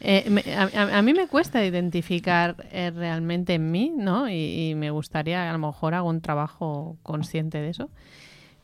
[0.00, 0.24] eh,
[0.56, 4.30] a, mí me cuesta identificar eh, realmente en mí, ¿no?
[4.30, 7.90] Y, me gustaría, a lo mejor, hago un trabajo consciente de eso.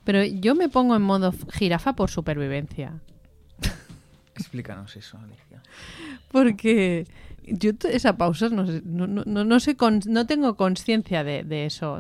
[0.05, 3.01] Pero yo me pongo en modo jirafa por supervivencia.
[4.35, 5.63] Explícanos eso, Alicia.
[6.33, 7.07] Porque
[7.47, 11.99] yo esa pausa no, no, no, no, sé no tengo conciencia de, eso.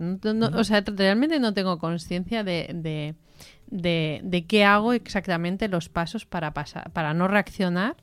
[0.54, 3.14] o sea, realmente no tengo conciencia de, de,
[3.68, 7.96] de, de, qué hago exactamente los pasos para, pasar, para no reaccionar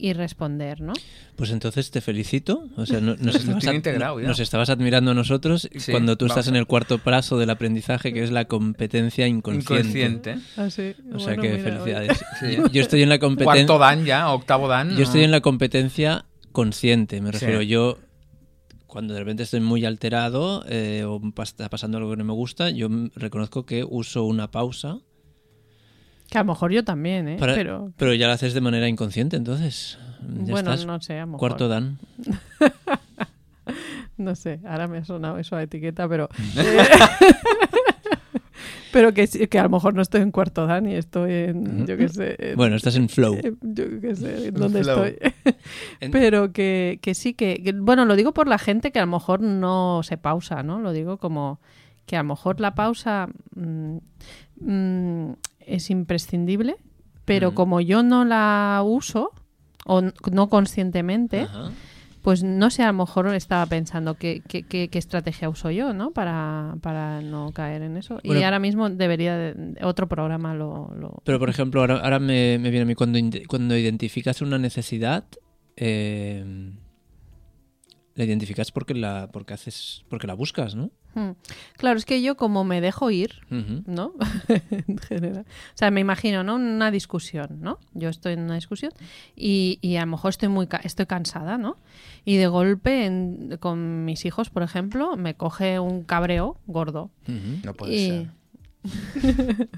[0.00, 0.94] y responder, ¿no?
[1.36, 2.64] Pues entonces te felicito.
[2.76, 7.50] O sea, nos, estabas, admirando a nosotros cuando tú estás en el cuarto paso del
[7.50, 10.38] aprendizaje, que es la competencia inconsciente.
[10.56, 10.68] Ah,
[11.14, 12.24] o sea que felicidades.
[12.72, 13.66] Yo estoy en la competencia.
[13.66, 14.96] Cuarto dan ya, octavo dan.
[14.96, 17.62] Yo estoy en la competencia consciente, me refiero.
[17.62, 17.98] Yo
[18.86, 22.70] cuando de repente estoy muy alterado eh, o está pasando algo que no me gusta,
[22.70, 25.00] yo reconozco que uso una pausa
[26.30, 27.36] que a lo mejor yo también, ¿eh?
[27.40, 27.92] pero...
[27.96, 29.98] pero ya lo haces de manera inconsciente, entonces.
[30.22, 31.38] bueno, no sé, a lo mejor.
[31.40, 31.98] Cuarto Dan.
[34.16, 36.28] no sé, ahora me ha sonado eso a etiqueta, pero...
[38.92, 41.96] pero que, que a lo mejor no estoy en cuarto Dan y estoy en, yo
[41.96, 42.54] qué sé...
[42.56, 43.36] bueno, estás en flow.
[43.60, 45.16] yo qué sé, en dónde estoy.
[46.12, 49.40] pero que, que sí, que, Bueno, lo digo por la gente que a lo mejor
[49.40, 50.80] no se pausa, ¿no?
[50.80, 51.60] Lo digo como
[52.06, 53.28] que a lo mejor la pausa...
[53.54, 53.98] Mm,
[54.60, 55.32] mm,
[55.70, 56.76] es imprescindible,
[57.24, 59.30] pero como yo no la uso,
[59.86, 61.46] o no conscientemente,
[62.22, 66.10] pues no sé, a lo mejor estaba pensando qué, qué, qué, estrategia uso yo, ¿no?
[66.10, 68.20] Para, para no caer en eso.
[68.22, 70.90] y ahora mismo debería, otro programa lo...
[71.24, 75.24] Pero, por ejemplo, ahora, ahora me, me, viene a mí cuando, cuando identificas una necesidad...
[75.76, 76.72] Eh,
[78.14, 80.90] la identificas porque la porque haces porque la buscas, ¿no?
[81.14, 81.30] Hmm.
[81.76, 84.12] Claro, es que yo como me dejo ir, ¿no?
[84.70, 85.44] en general.
[85.46, 86.56] O sea, me imagino, ¿no?
[86.56, 87.78] Una discusión, ¿no?
[87.94, 88.92] Yo estoy en una discusión
[89.34, 91.78] y, y a lo mejor estoy muy estoy cansada, ¿no?
[92.24, 97.10] Y de golpe con mis hijos, por ejemplo, me coge un cabreo gordo.
[97.64, 98.30] No puede ser.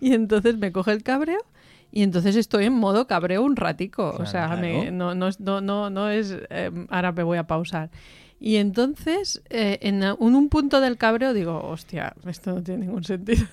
[0.00, 1.40] y entonces me coge el cabreo
[1.90, 4.14] y entonces estoy en modo cabreo un ratico.
[4.18, 4.56] o sea,
[4.92, 7.90] no, no, no, no, es em, ahora me voy a pausar.
[8.38, 13.46] Y entonces, eh, en un punto del cabreo digo, hostia, esto no tiene ningún sentido.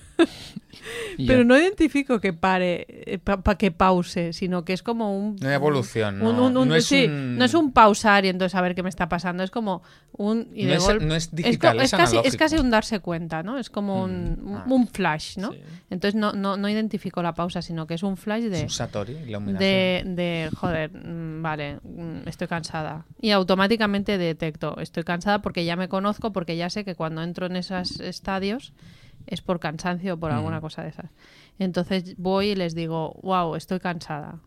[1.26, 5.36] Pero no identifico que pare, eh, para que pause, sino que es como un...
[5.40, 6.50] Una evolución, ¿no?
[6.50, 7.36] no, es sí, un...
[7.38, 9.82] no es un pausar y entonces a ver qué me está pasando, es como
[10.12, 10.48] un...
[10.54, 13.58] Y no, es, no, es, digital, es, casi, es, casi, un darse cuenta, ¿no?
[13.58, 14.64] Es como un, mm, ah.
[14.68, 15.52] un flash, ¿no?
[15.90, 18.62] Entonces no, no, no identifico la pausa, sino que es un flash de...
[18.62, 23.04] un satori, de, de, joder, mm, vale, mm, estoy cansada.
[23.20, 27.46] Y automáticamente detecto, estoy cansada porque ya me conozco, porque ya sé que cuando entro
[27.46, 28.72] en esos estadios
[29.26, 31.10] es por cansancio o por alguna cosa de esas.
[31.58, 34.40] Entonces voy y les digo, wow, estoy cansada.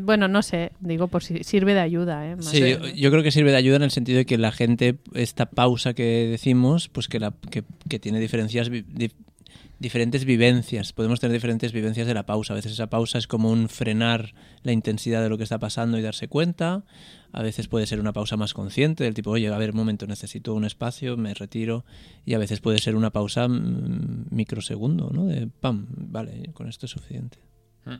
[0.00, 2.30] bueno, no sé, digo por si sirve de ayuda.
[2.30, 2.36] ¿eh?
[2.40, 2.60] sí,
[2.96, 5.94] yo creo que sirve de ayuda en el sentido de que la gente, esta pausa
[5.94, 8.70] que decimos, pues que, la, que, tiene diferencias,
[9.78, 10.92] diferentes vivencias.
[10.92, 12.52] Podemos tener diferentes vivencias de la pausa.
[12.52, 15.98] A veces esa pausa es como un frenar la intensidad de lo que está pasando
[15.98, 16.84] y darse cuenta.
[17.32, 20.06] A veces puede ser una pausa más consciente, del tipo, oye, a ver, un momento,
[20.06, 21.84] necesito un espacio, me retiro.
[22.24, 25.26] Y a veces puede ser una pausa mm, microsegundo, ¿no?
[25.26, 27.38] De, pam, vale, con esto es suficiente.
[27.84, 27.96] Hmm.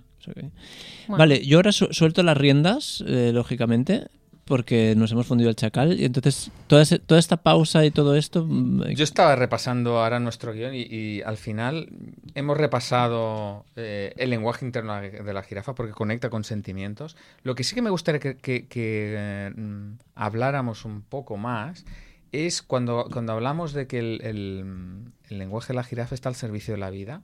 [1.08, 4.08] Vale, yo ahora suelto las riendas, eh, lógicamente,
[4.44, 8.44] porque nos hemos fundido el chacal y entonces toda, toda esta pausa y todo esto...
[8.46, 11.88] Mm, Yo estaba repasando ahora nuestro guion y, al final
[12.35, 17.16] hemos repasado eh, el lenguaje interno de la jirafa porque conecta con sentimientos.
[17.42, 21.85] Lo que sí que me gustaría que, mm, habláramos un poco más
[22.33, 26.80] es cuando, cuando hablamos de que el, lenguaje de la jirafa está al servicio de
[26.80, 27.22] la vida.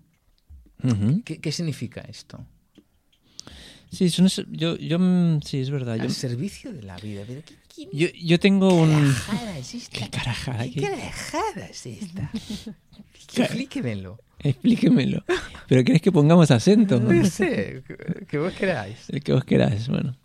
[1.24, 2.46] ¿Qué significa esto?
[3.90, 6.00] Sí, son, yo, yo, mm, sí, es verdad.
[6.00, 7.22] Al servicio de la vida.
[7.92, 8.90] yo, yo tengo un...
[8.90, 9.98] Carajada es esta?
[9.98, 10.64] ¿Qué carajada?
[10.64, 12.31] ¿Qué, carajada es esta?
[13.37, 14.20] Explíquemelo.
[14.38, 15.24] Explíquemelo.
[15.68, 17.00] ¿Pero quieres que pongamos acento?
[17.00, 17.83] No sé,
[18.29, 19.09] que vos queráis.
[19.09, 20.16] El que vos queráis, bueno.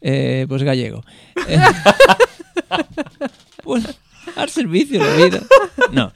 [0.00, 1.02] Eh, pues gallego.
[1.48, 1.58] Eh,
[3.64, 3.86] bueno,
[4.36, 5.42] al servicio de la vida.
[5.92, 6.12] No.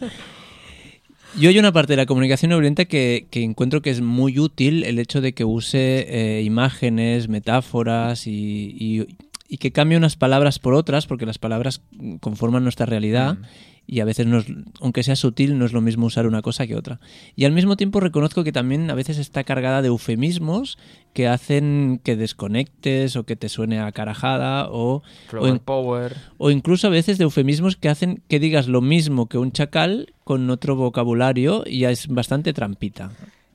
[1.40, 4.82] Yo hay una parte de la comunicación no que, que encuentro que es muy útil
[4.84, 9.06] el hecho de que use eh, imágenes, metáforas y,
[9.48, 11.80] y, que cambie unas palabras por otras, porque las palabras
[12.20, 13.34] conforman nuestra realidad.
[13.34, 14.44] Mm y a veces, no
[14.82, 17.00] aunque sea sutil, no es lo mismo usar una cosa que otra.
[17.34, 20.76] Y al mismo tiempo reconozco que también a veces está cargada de eufemismos
[21.14, 26.16] que hacen que desconectes o que te suene a carajada o, o, power.
[26.36, 30.12] o incluso a veces de eufemismos que hacen que digas lo mismo que un chacal
[30.22, 33.10] con otro vocabulario y ya es bastante trampita.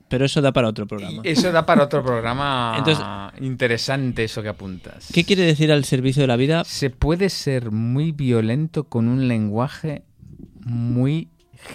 [0.08, 1.22] Pero eso da para otro programa.
[1.24, 3.04] Eso da para otro programa Entonces,
[3.40, 5.08] interesante eso que apuntas.
[5.12, 6.64] ¿Qué quiere decir al servicio de la vida?
[6.64, 10.02] Se puede ser muy violento con un lenguaje
[10.64, 11.28] muy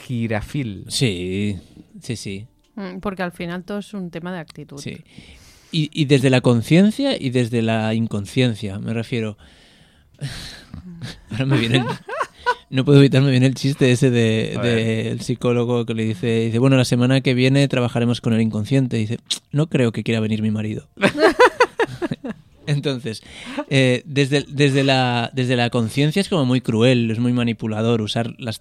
[0.05, 0.85] girafil.
[0.89, 1.57] Sí,
[2.01, 2.47] sí, sí.
[2.75, 4.77] Mm, porque al final todo es un tema de actitud.
[4.77, 5.03] Sí.
[5.71, 9.37] Y, desde la conciencia y desde la inconsciencia, me refiero.
[11.29, 11.85] Ahora me viene.
[12.71, 16.77] No puedo evitarme bien el chiste ese del de, psicólogo que le dice, dice, bueno,
[16.77, 18.97] la semana que viene trabajaremos con el inconsciente.
[18.97, 19.17] dice,
[19.51, 20.87] no creo que quiera venir mi marido.
[22.69, 23.23] Entonces,
[23.69, 28.35] eh, desde, desde, la, desde la conciencia es como muy cruel, es muy manipulador usar
[28.37, 28.53] la,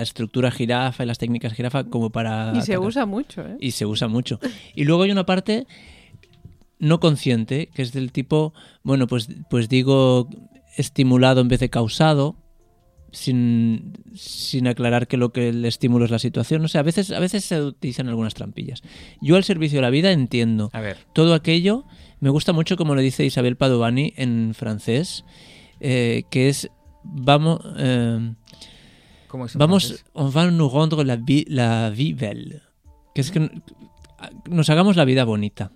[0.00, 2.54] estructura jirafa y las técnicas jirafa como para...
[2.56, 3.56] Y se usa mucho, ¿eh?
[3.60, 4.40] Y se usa mucho.
[4.74, 5.66] Y luego hay una parte
[6.78, 10.28] no consciente, que es del tipo, bueno, pues, pues digo
[10.76, 12.36] estimulado en vez de causado,
[13.10, 16.64] sin, sin, aclarar que lo que el estímulo es la situación.
[16.64, 18.82] O sea, a veces, a veces se utilizan algunas trampillas.
[19.20, 20.70] Yo al servicio de la vida entiendo
[21.14, 21.84] todo aquello
[22.20, 25.24] me gusta mucho como lo dice Isabel Padovani en francés,
[25.80, 26.70] eh, que es
[27.02, 28.34] vamos eh,
[29.54, 32.62] vamos on va nous rendre la vie, la vie belle,
[33.14, 33.50] que es que
[34.48, 35.70] nos hagamos la vida bonita.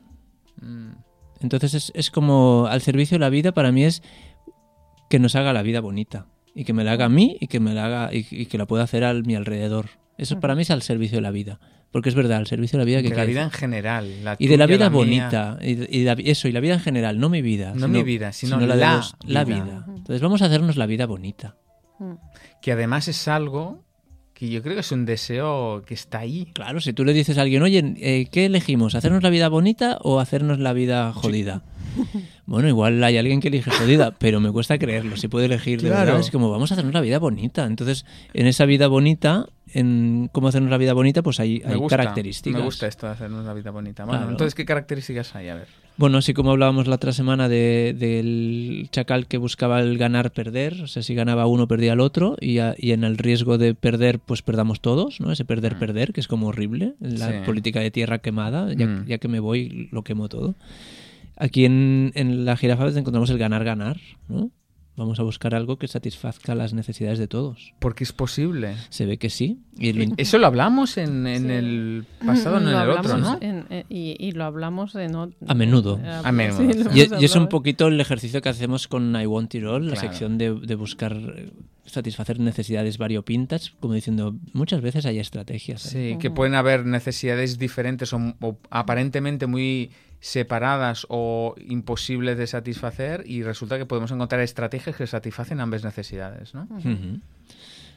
[0.60, 0.92] Mm.
[1.40, 4.02] Entonces es, es, como al servicio de la vida para mí es
[5.10, 7.60] que nos haga la vida bonita y que me la haga a mí y que
[7.60, 9.90] me la haga y, que la pueda hacer a mi alrededor.
[10.18, 11.60] Eso para mí es al servicio de la vida.
[11.92, 13.10] Porque es verdad, el servicio de la vida que...
[13.10, 14.36] De la vida en general.
[14.38, 15.58] y de la vida bonita.
[15.60, 17.74] Y, eso, y la vida en general, no mi vida.
[17.76, 19.84] No mi vida, sino, la, la, la vida.
[19.86, 21.56] Entonces vamos a hacernos la vida bonita.
[22.62, 23.84] Que además es algo
[24.32, 26.48] que yo creo que es un deseo que está ahí.
[26.54, 28.94] Claro, si tú le dices a alguien, oye, eh, ¿qué elegimos?
[28.94, 31.62] ¿Hacernos la vida bonita o hacernos la vida jodida?
[32.46, 35.16] Bueno, igual hay alguien que elige jodida, pero me cuesta creerlo.
[35.16, 37.64] Si puede elegir de verdad, es como vamos a hacernos la vida bonita.
[37.64, 42.58] Entonces, en esa vida bonita, en cómo hacernos la vida bonita, pues hay, características.
[42.58, 44.04] Me gusta esto de hacernos la vida bonita.
[44.04, 45.48] Bueno, entonces, ¿qué características hay?
[45.48, 45.68] A ver.
[45.96, 51.02] Bueno, así como hablábamos la otra semana del chacal que buscaba el ganar-perder, o sea,
[51.02, 55.20] si ganaba uno, perdía al otro, y, en el riesgo de perder, pues perdamos todos,
[55.20, 55.32] ¿no?
[55.32, 56.12] Ese perder-perder, mm.
[56.12, 59.06] que es como horrible, la política de tierra quemada, ya, mm.
[59.06, 60.54] ya que me voy, lo quemo todo.
[61.36, 64.50] Aquí en, en la jirafa encontramos el ganar-ganar, ¿no?
[64.94, 67.72] Vamos a buscar algo que satisfazca las necesidades de todos.
[67.78, 68.76] Porque es posible.
[68.90, 69.58] Se ve que sí.
[69.78, 73.38] Y Eso lo hablamos en, el pasado, no en el otro, ¿no?
[73.40, 75.98] Eh, y, lo hablamos en a menudo.
[76.22, 76.62] a menudo.
[76.94, 80.36] y, es un poquito el ejercicio que hacemos con I Want It All, la sección
[80.36, 81.50] de, buscar eh,
[81.84, 85.86] satisfacer necesidades variopintas, como diciendo, muchas veces hay estrategias.
[85.86, 86.12] ¿eh?
[86.12, 88.34] Sí, que pueden haber necesidades diferentes o
[88.70, 89.90] aparentemente muy
[90.22, 96.54] separadas o imposibles de satisfacer y resulta que podemos encontrar estrategias que satisfacen ambas necesidades,
[96.54, 96.68] ¿no?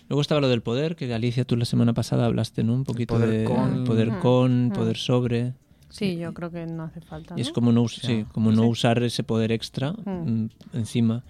[0.09, 2.73] Luego estaba lo del poder, que Alicia tú la semana pasada hablaste, ¿no?
[2.73, 3.83] Un poquito poder de con...
[3.83, 5.53] poder con, poder sobre.
[5.89, 7.35] Sí, yo creo que no hace falta.
[7.37, 11.23] Y es como no, sí, como no usar ese poder extra mm, encima.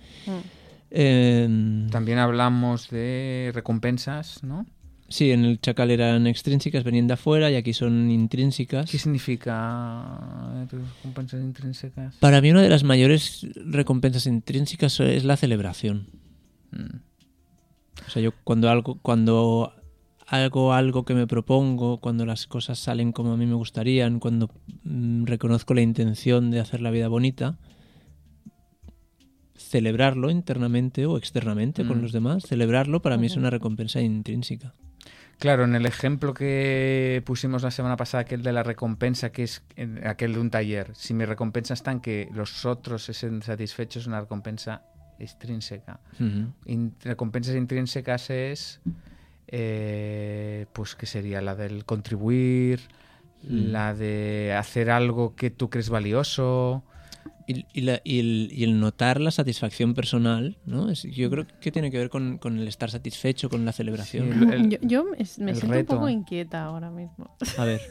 [0.90, 4.66] También hablamos de recompensas, ¿no?
[5.08, 8.90] Sí, en el Chacal eran extrínsecas, venían de afuera y aquí son intrínsecas.
[8.90, 12.16] ¿Qué significa recompensas intrínsecas?
[12.16, 16.08] Para mí una de las mayores recompensas intrínsecas es la celebración.
[16.72, 16.98] Mm.
[18.08, 19.74] O sea, yo cuando algo, cuando
[20.28, 24.50] hago algo que me propongo, cuando las cosas salen como a mí me gustarían, cuando
[24.84, 27.60] mm, reconozco la intención de hacer la vida bonita,
[29.76, 32.02] celebrarlo internamente o externamente con mm.
[32.02, 34.74] los demás, celebrarlo para mí es una recompensa intrínseca.
[35.38, 39.64] Claro, en el ejemplo que pusimos la semana pasada, aquel de la recompensa, que es
[40.06, 44.08] aquel de un taller, si mi recompensa está en que los otros estén satisfechos, es
[44.08, 44.84] una recompensa
[45.20, 46.00] extrínseca.
[47.04, 48.80] recompensas intrínsecas es,
[49.50, 51.42] eh, pues, ¿qué sería?
[51.42, 52.80] La del contribuir,
[53.44, 53.72] mm.
[53.74, 56.86] la de hacer algo que tú crees valioso,
[57.48, 60.92] y, el, notar la satisfacción personal, ¿no?
[60.92, 64.70] yo creo que tiene que ver con, el estar satisfecho, con la celebración.
[64.82, 67.36] yo, me, siento un poco inquieta ahora mismo.
[67.58, 67.82] A ver.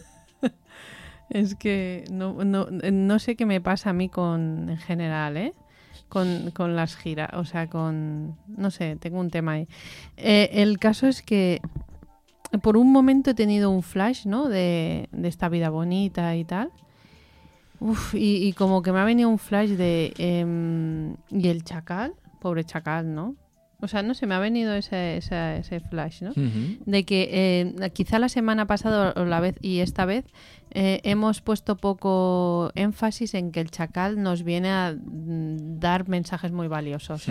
[1.31, 5.53] es que no, no, sé qué me pasa a mí con, en general, ¿eh?
[6.09, 8.37] Con, las giras, o sea, con...
[8.47, 9.69] No sé, tengo un tema ahí.
[10.17, 11.61] Eh, el caso es que
[12.63, 14.49] por un momento he tenido un flash, ¿no?
[14.49, 16.71] De, de esta vida bonita y tal.
[17.81, 20.15] Uf, y, como que me ha venido un flash de...
[20.19, 22.15] Em, ¿Y el chacal?
[22.41, 23.37] Pobre chacal, ¿no?
[23.81, 26.33] O sea, no sé, me ha venido ese, ese, flash, ¿no?
[26.87, 30.25] De que eh, quizá la semana pasada o la vez y esta vez
[30.71, 36.51] eh, hemos puesto poco énfasis en que el chacal nos viene a mm, dar mensajes
[36.51, 37.27] muy valiosos.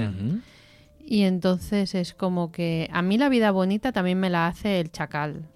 [1.06, 4.92] Y entonces es como que a mí la vida bonita también me la hace el
[4.92, 5.50] chacal.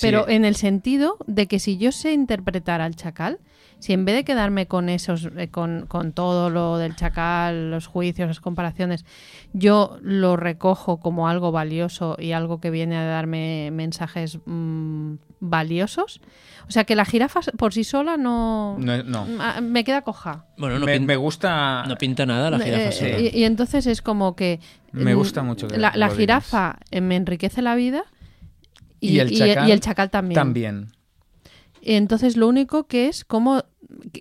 [0.00, 3.38] Pero en el sentido de que si yo sé interpretar al chacal,
[3.80, 8.28] si en vez de quedarme con esos, eh, con, todo lo del chacal, los juicios,
[8.28, 9.04] las comparaciones,
[9.54, 16.20] yo lo recojo como algo valioso y algo que viene a darme mensajes mm, valiosos,
[16.68, 20.44] o sea que la jirafa por sí sola no, no, ah, me queda coja.
[20.58, 21.84] Bueno, no me, gusta.
[21.88, 23.18] No pinta nada la eh, jirafa sola.
[23.18, 24.60] Y, entonces es como que
[24.92, 25.68] me gusta mucho.
[25.68, 28.04] la, la jirafa me enriquece la vida
[29.00, 30.34] y, el chacal, también.
[30.34, 30.92] También.
[31.82, 33.64] Entonces lo único que es cómo,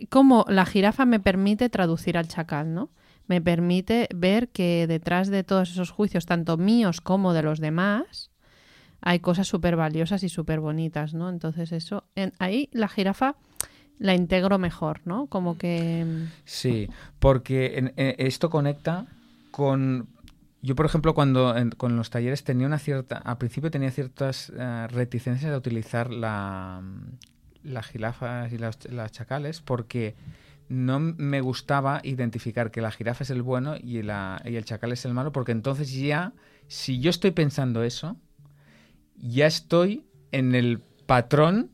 [0.10, 2.90] cómo la jirafa me permite traducir al chacal, ¿no?
[3.28, 8.32] Me permite ver que detrás de todos esos juicios, tanto míos como de los demás,
[9.02, 11.30] hay cosas súper valiosas y súper bonitas, ¿no?
[11.30, 13.36] Entonces eso, en, ahí la jirafa
[14.00, 15.28] la integro mejor, ¿no?
[15.28, 16.06] Como que...
[16.46, 16.90] Sí,
[17.20, 19.06] porque esto conecta
[19.52, 20.08] con
[20.62, 24.88] yo, por ejemplo, cuando con los talleres tenía una cierta, al principio tenía ciertas eh,
[24.88, 26.82] reticencias de utilizar la,
[27.64, 28.78] las jirafas y las,
[29.12, 30.16] chacales porque
[30.68, 34.92] no me gustaba identificar que la jirafa es el bueno y, la, y el chacal
[34.92, 36.34] es el malo, porque entonces ya,
[36.68, 38.18] si yo estoy pensando eso,
[39.16, 41.72] ya estoy en el patrón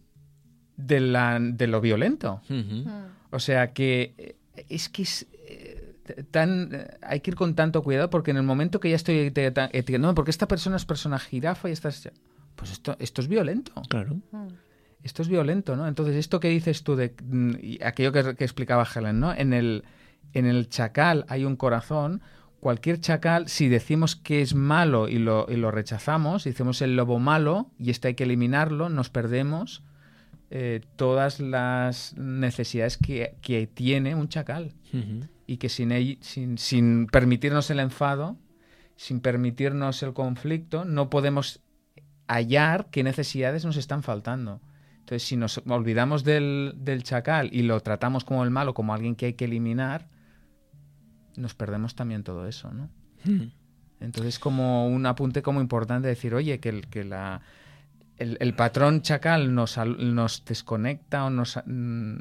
[0.78, 2.41] de, la, de lo violento.
[3.32, 4.36] O sea que eh,
[4.69, 5.28] es que es,
[6.32, 10.15] tan hay que ir con tanto cuidado porque en el momento que ya estoy etiquetando,
[10.15, 11.89] porque esta persona es persona jirafa y esta
[12.56, 13.74] pues esto, esto es violento.
[13.89, 14.18] Claro.
[15.04, 15.88] Esto es violento, ¿no?
[15.88, 17.13] Entonces, esto que dices tú de
[17.84, 19.34] aquello que, explicaba Helen, ¿no?
[19.34, 19.84] En el,
[20.34, 22.22] en el chacal hay un corazón.
[22.60, 27.20] Cualquier chacal, si decimos que es malo y lo, y lo rechazamos, decimos el lobo
[27.20, 29.84] malo y este hay que eliminarlo, nos perdemos
[30.50, 34.74] eh, todas las necesidades que, que tiene un chacal
[35.47, 38.38] y que sin, sin, sin permitirnos el enfado,
[38.95, 41.62] sin permitirnos el conflicto, no podemos
[42.27, 44.62] hallar qué necesidades nos están faltando.
[44.99, 49.15] Entonces, si nos olvidamos del, del, chacal y lo tratamos como el malo, como alguien
[49.15, 50.08] que hay que eliminar,
[51.36, 52.89] nos perdemos también todo eso, ¿no?
[53.24, 53.51] Hmm.
[53.99, 57.41] Entonces, como un apunte como importante decir, oye, que, el, que la,
[58.17, 62.17] el, el, patrón chacal nos, nos desconecta o nos, mm,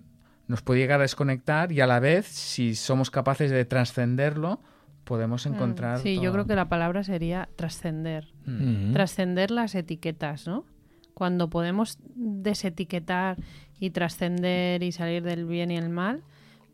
[0.46, 4.60] nos puede llegar a desconectar y a la vez, si somos capaces de trascenderlo,
[5.04, 5.98] podemos Mm, encontrar.
[6.00, 8.28] Sí, yo creo que la palabra sería trascender.
[8.46, 8.92] Mm.
[8.92, 10.64] Trascender las etiquetas, ¿no?
[11.14, 13.36] Cuando podemos desetiquetar
[13.78, 16.22] y trascender y salir del bien y el mal,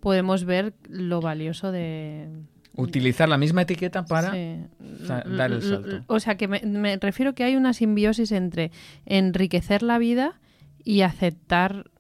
[0.01, 2.29] podemos ver lo valioso de...
[2.77, 4.31] Utilizar la misma etiqueta para.
[4.33, 4.65] Sí.
[5.09, 6.05] dar el salto.
[6.07, 8.71] O sea, que me, me refiero que hay una simbiosis entre
[9.05, 10.41] enriquecer la vida
[10.83, 11.91] y aceptar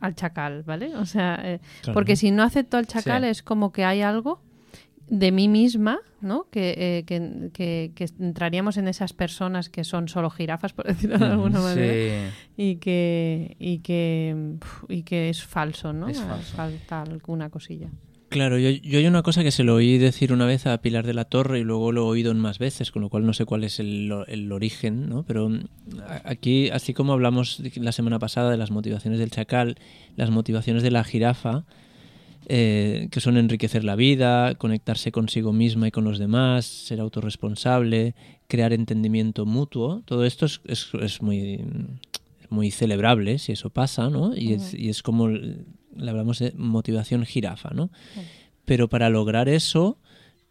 [0.00, 0.96] al chacal, ¿vale?
[0.96, 1.94] O sea, eh, Claro.
[1.94, 3.28] porque si no acepto al chacal Sí.
[3.28, 4.40] es como que hay algo
[5.08, 6.46] de mí misma, ¿no?
[6.50, 11.18] Que, eh, que, que- que entraríamos en esas personas que son solo jirafas, por decirlo
[11.18, 11.64] de alguna Sí.
[11.64, 14.56] manera, y que y que
[14.88, 16.08] y que es falso, ¿no?
[16.08, 16.54] Es falso.
[16.56, 17.88] Falta alguna cosilla.
[18.30, 21.04] Claro, yo, yo hay una cosa que se lo oí decir una vez a Pilar
[21.04, 23.32] de la Torre y luego lo he oído en más veces, con lo cual no
[23.32, 25.24] sé cuál es el, el origen, ¿no?
[25.24, 25.64] Pero mm,
[26.22, 29.78] aquí, así como hablamos la semana pasada de las motivaciones del chacal,
[30.14, 31.64] las motivaciones de la jirafa,
[32.46, 38.14] eh, que son enriquecer la vida, conectarse consigo misma y con los demás, ser autorresponsable,
[38.46, 41.64] crear entendimiento mutuo, todo esto es, es, es muy,
[42.48, 44.36] muy celebrable si eso pasa, ¿no?
[44.36, 45.28] Y, es, y es como
[45.96, 47.90] le hablamos de motivación jirafa, ¿no?
[48.64, 49.98] Pero para lograr eso,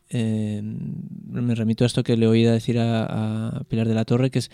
[0.10, 4.30] eh, me remito a esto que le oí decir a, a Pilar de la Torre,
[4.30, 4.52] que es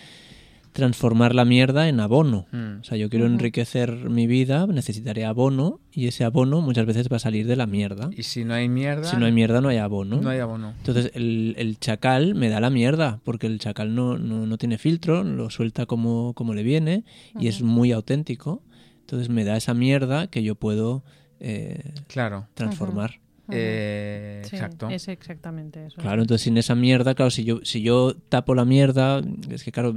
[0.76, 2.48] transformar la mierda en abono.
[2.52, 2.82] Mm.
[2.82, 7.16] O sea, yo quiero enriquecer mi vida, necesitaré abono y ese abono muchas veces va
[7.16, 8.10] a salir de la mierda.
[8.16, 9.06] Y si no hay mierda.
[9.06, 10.20] Si no hay mierda, no hay abono.
[10.20, 10.74] no hay abono.
[10.78, 14.78] Entonces el, el chacal me da la mierda, porque el chacal no, no, no tiene
[14.78, 17.06] filtro, lo suelta como, como le viene
[17.40, 18.62] y es muy auténtico.
[19.06, 21.04] Entonces me da esa mierda que yo puedo
[21.40, 22.48] eh, Claro.
[22.56, 23.20] transformar.
[23.52, 24.90] Eh, Sí, exacto.
[24.90, 26.02] es exactamente eso.
[26.02, 29.72] Claro, entonces sin esa mierda, claro, si yo, si yo tapo la mierda, es que
[29.72, 29.94] claro,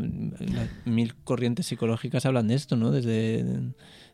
[0.85, 2.91] mil corrientes psicológicas hablan de esto, ¿no?
[2.91, 3.45] Desde,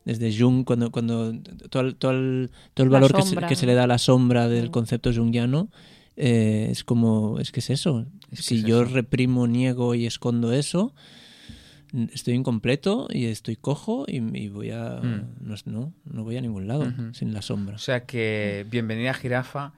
[0.05, 1.33] desde Jung, cuando, cuando
[1.71, 3.99] todo el, todo el, todo el valor que se, que se le da a la
[3.99, 4.71] sombra del Mm.
[4.73, 5.69] concepto junguiano,
[6.17, 8.07] eh, es como, es que es eso.
[8.31, 8.93] Es que si es yo eso.
[8.95, 10.95] reprimo, niego y escondo eso,
[12.13, 15.01] estoy incompleto y estoy cojo y, y voy a...
[15.03, 15.37] Mm.
[15.41, 17.77] No, no, no voy a ningún lado sin la sombra.
[17.77, 19.73] O sea que bienvenida jirafa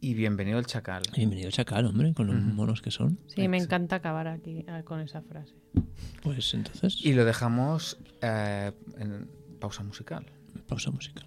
[0.00, 1.02] y bienvenido el chacal.
[1.16, 3.18] Bienvenido chacal, hombre, con los monos que son.
[3.26, 5.54] Sí, me encanta acabar aquí ah, con esa frase.
[6.22, 9.28] Pues entonces, Y lo dejamos eh, en
[9.60, 10.24] pausa musical.
[10.68, 11.26] pausa musical.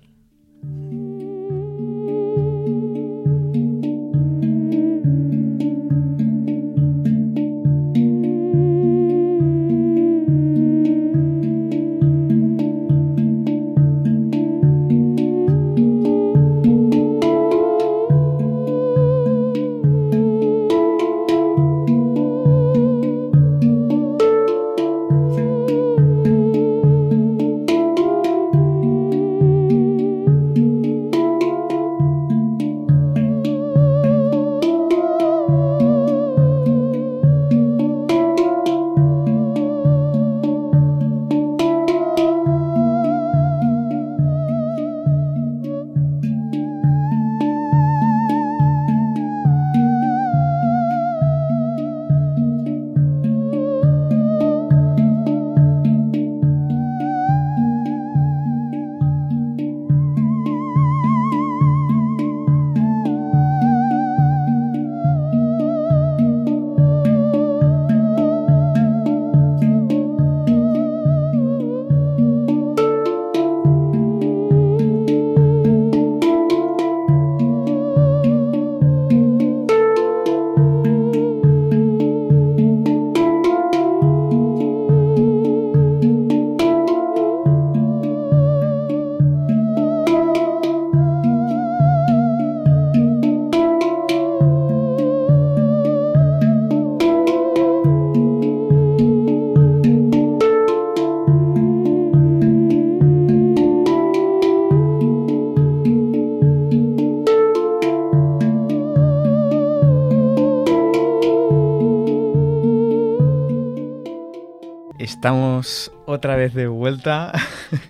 [115.21, 117.31] Estamos otra vez de vuelta,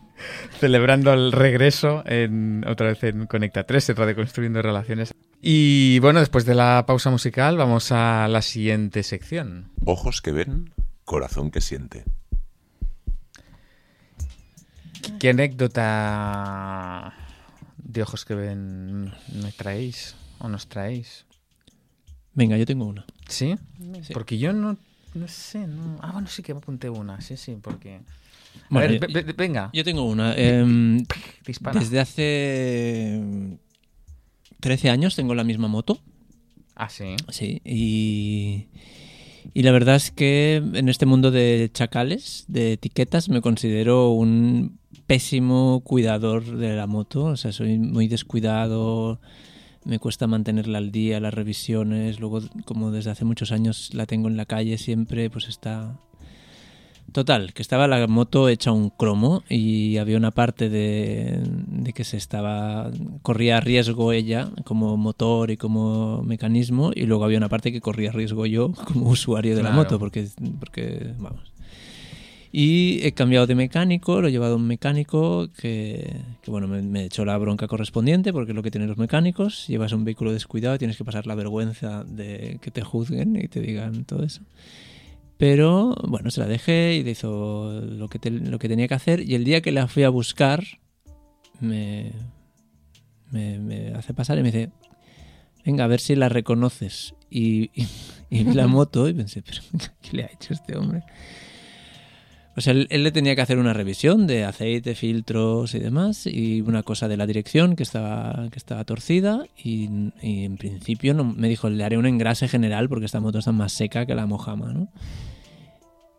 [0.60, 5.14] celebrando el regreso en, otra vez en Conecta 3, en Radio Construyendo Relaciones.
[5.42, 9.72] Y bueno, después de la pausa musical, vamos a la siguiente sección.
[9.86, 10.74] Ojos que ven,
[11.06, 12.04] corazón que siente.
[15.18, 17.14] ¿Qué anécdota
[17.78, 21.26] de ojos que ven me traéis o nos traéis?
[22.34, 23.06] Venga, yo tengo una.
[23.30, 23.56] ¿Sí?
[24.02, 24.12] Sí.
[24.12, 24.78] Porque yo no,
[25.14, 25.98] no sé, no...
[26.02, 28.02] Ah, bueno, sí que me apunté una, sí, sí, porque...
[28.70, 30.34] A ver, yo- ve- ve- venga, Yo tengo una.
[30.36, 31.04] Em,
[31.46, 31.80] dispara.
[31.80, 33.22] desde hace
[34.60, 36.00] 13 años tengo la misma moto.
[36.76, 37.16] Ah, sí.
[37.30, 38.68] Sí, y,
[39.54, 44.80] y la verdad es que en este mundo de chacales, de etiquetas, me considero un
[45.08, 47.26] pésimo cuidador de la moto.
[47.26, 49.20] O sea, soy muy descuidado,
[49.86, 52.20] me cuesta mantenerla al día, las revisiones.
[52.20, 55.98] Luego, como desde hace muchos años la tengo en la calle siempre, pues está
[57.12, 61.44] Total, que estaba la moto hecha un cromo y había una parte de,
[61.94, 62.90] que se estaba
[63.22, 68.14] corría riesgo ella como motor y como mecanismo y luego había una parte que corría
[68.14, 70.28] riesgo yo como usuario de la moto porque
[70.60, 71.52] porque vamos.
[72.54, 77.06] Y he cambiado de mecánico, lo he llevado a un mecánico que, bueno, me, me,
[77.06, 79.68] echó la bronca correspondiente porque es lo que tienen los mecánicos.
[79.68, 83.48] Llevas un vehículo descuidado y tienes que pasar la vergüenza de que te juzguen y
[83.48, 84.42] te digan todo eso.
[85.42, 89.28] Pero bueno, se la dejé y hizo lo que, lo que tenía que hacer.
[89.28, 90.64] Y el día que la fui a buscar,
[91.60, 92.12] me,
[93.32, 94.70] me, hace pasar y me dice,
[95.66, 97.16] venga, a ver si la reconoces.
[97.32, 97.72] Y,
[98.30, 99.62] y, la moto y pensé, pero
[100.04, 101.02] ¿qué le ha hecho este hombre?
[102.56, 106.60] O sea, él, le tenía que hacer una revisión de aceite, filtros y demás, y
[106.62, 109.86] una cosa de la dirección que estaba, que estaba torcida, y,
[110.22, 113.72] en principio no, me dijo, le haré un engrase general porque esta moto está más
[113.72, 114.90] seca que la Mojama, ¿no?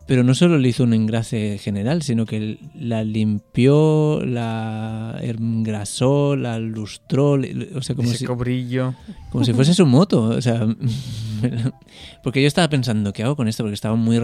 [0.07, 6.59] Pero no solo le hizo un engrase general, sino que la limpió, la engrasó, la
[6.59, 7.39] lustró,
[7.75, 8.95] o sea, como Ese si, cobrillo.
[9.31, 10.67] como si fuese su moto, o sea,
[12.25, 13.63] porque yo estaba pensando, ¿qué hago con esto?
[13.63, 14.19] Porque estaba muy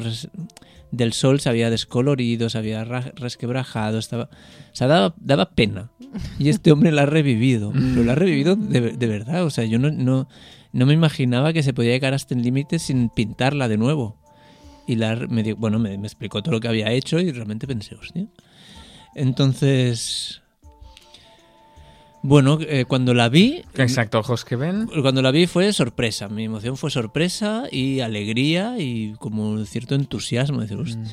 [0.91, 5.91] del sol, se había descolorido, se había resquebrajado, estaba, o sea, daba, daba pena.
[6.39, 9.65] Y este hombre la ha revivido, pero la ha revivido de, de verdad, o sea,
[9.65, 10.29] yo no, no,
[10.73, 14.17] no me imaginaba que se podía llegar hasta el límite sin pintarla de nuevo.
[14.87, 18.27] Y la, me, bueno, me, explicó todo lo que había hecho y realmente pensé, hostia.
[19.15, 20.43] Entonces,
[22.23, 23.63] bueno, eh, cuando la vi...
[23.75, 24.89] Exacto, ojos que ven.
[25.03, 26.29] Cuando la vi fue sorpresa.
[26.29, 30.61] Mi emoción fue sorpresa y alegría y como cierto entusiasmo.
[30.61, 31.05] Decir, mm.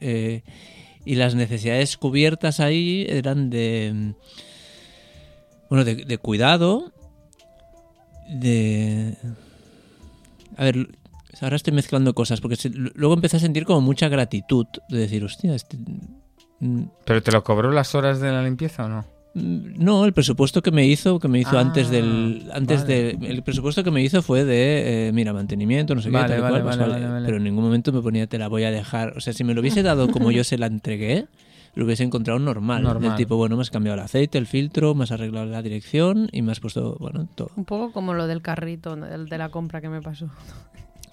[0.00, 0.42] eh,
[1.04, 4.14] y las necesidades cubiertas ahí eran de...
[5.68, 6.92] Bueno, de, de cuidado,
[8.28, 9.16] de...
[10.56, 10.88] A ver,
[11.40, 12.56] Ahora estoy mezclando cosas, porque
[12.94, 15.76] luego empecé a sentir como mucha gratitud de decir, hostia, este...
[16.60, 16.84] Mm".
[17.04, 19.15] ¿Pero te lo cobró las horas de la limpieza o no?
[19.36, 23.42] No, el presupuesto que me hizo, que me hizo antes del, ah, antes de, el
[23.42, 26.78] presupuesto que me hizo fue de, eh, mira, mantenimiento, no sé qué, tal cual, pues
[26.78, 29.52] pero en ningún momento me ponía te la voy a dejar, o sea, si me
[29.52, 31.26] lo hubiese dado como yo se la entregué,
[31.74, 33.10] lo hubiese encontrado normal, normal.
[33.10, 36.30] Del tipo, bueno, me has cambiado el aceite, el filtro, me has arreglado la dirección
[36.32, 37.50] y me has puesto, bueno, todo.
[37.56, 40.30] Un poco como lo del carrito, el de la compra que me pasó.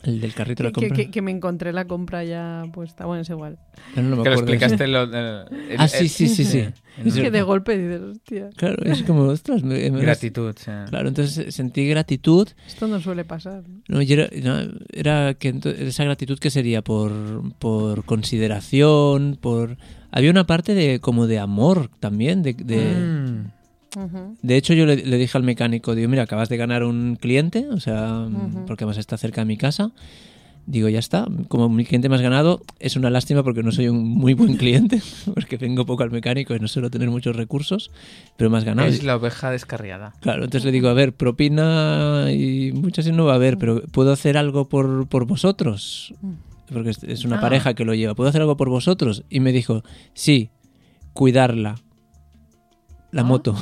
[0.03, 1.05] El del carrito de la compra.
[1.05, 3.05] Que, me encontré la compra ya puesta.
[3.05, 3.57] Bueno, es igual.
[3.95, 4.87] que lo explicaste.
[4.87, 4.99] Lo,
[5.77, 6.65] ah, sí, sí, sí, sí.
[7.03, 8.49] Es que de golpe dices, hostia.
[8.57, 9.63] Claro, es como, ostras.
[9.63, 10.71] Me, gratitud, sí.
[10.89, 12.49] Claro, entonces sentí gratitud.
[12.67, 13.63] Esto no suele pasar.
[13.87, 14.27] No, era,
[14.91, 19.77] era que esa gratitud que sería por, por consideración, por.
[20.11, 22.53] Había una parte de como de amor también, de.
[22.53, 23.62] Mm.
[24.41, 27.79] De hecho, yo le, dije al mecánico, digo, mira, acabas de ganar un cliente, o
[27.79, 28.27] sea,
[28.67, 29.91] porque además está cerca de mi casa.
[30.65, 33.89] Digo, ya está, como mi cliente me has ganado, es una lástima porque no soy
[33.89, 35.01] un muy buen cliente,
[35.33, 37.91] porque vengo poco al mecánico y no suelo tener muchos recursos,
[38.37, 38.87] pero me has ganado.
[38.87, 40.13] Es la oveja descarriada.
[40.21, 44.13] Claro, entonces le digo, a ver, propina y muchas no va a haber, pero ¿puedo
[44.13, 46.13] hacer algo por, por vosotros?
[46.71, 47.41] Porque es una ah.
[47.41, 49.25] pareja que lo lleva, ¿puedo hacer algo por vosotros?
[49.29, 49.83] Y me dijo,
[50.13, 50.49] sí,
[51.11, 51.75] cuidarla
[53.13, 53.25] la ah.
[53.25, 53.55] moto.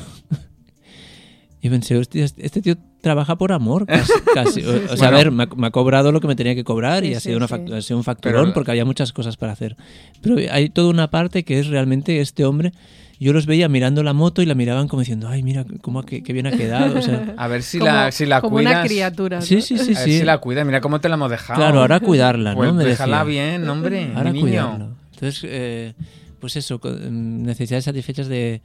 [1.61, 3.85] y pensé, hostia, este tío trabaja por amor,
[4.33, 4.63] casi.
[4.91, 7.19] O, sea, a ver, me ha, cobrado lo que me tenía que cobrar y ha,
[7.19, 9.75] sido una ha sido un facturón porque había muchas cosas para hacer.
[10.21, 12.71] Pero hay toda una parte que es realmente este hombre.
[13.19, 16.21] Yo los veía mirando la moto y la miraban como diciendo, ay, mira cómo qué,
[16.21, 16.99] bien ha quedado.
[17.37, 19.41] a ver si la, si la como una criatura.
[19.41, 19.93] Sí, sí, sí.
[19.95, 21.59] A ver si la cuida, mira cómo te la hemos dejado.
[21.59, 22.57] Claro, ahora cuidarla, ¿no?
[22.57, 24.11] Pues me déjala bien, hombre.
[24.15, 24.89] Ahora cuidarla.
[25.13, 25.93] Entonces, eh,
[26.39, 28.63] pues eso, mm, necesidades satisfechas de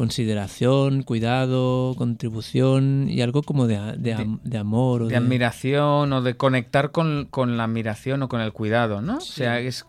[0.00, 5.02] consideración, cuidado, contribución y algo como de, de, amor.
[5.02, 7.28] O de, admiración o de conectar con,
[7.58, 9.18] la admiración o con el cuidado, ¿no?
[9.18, 9.84] O sea, es,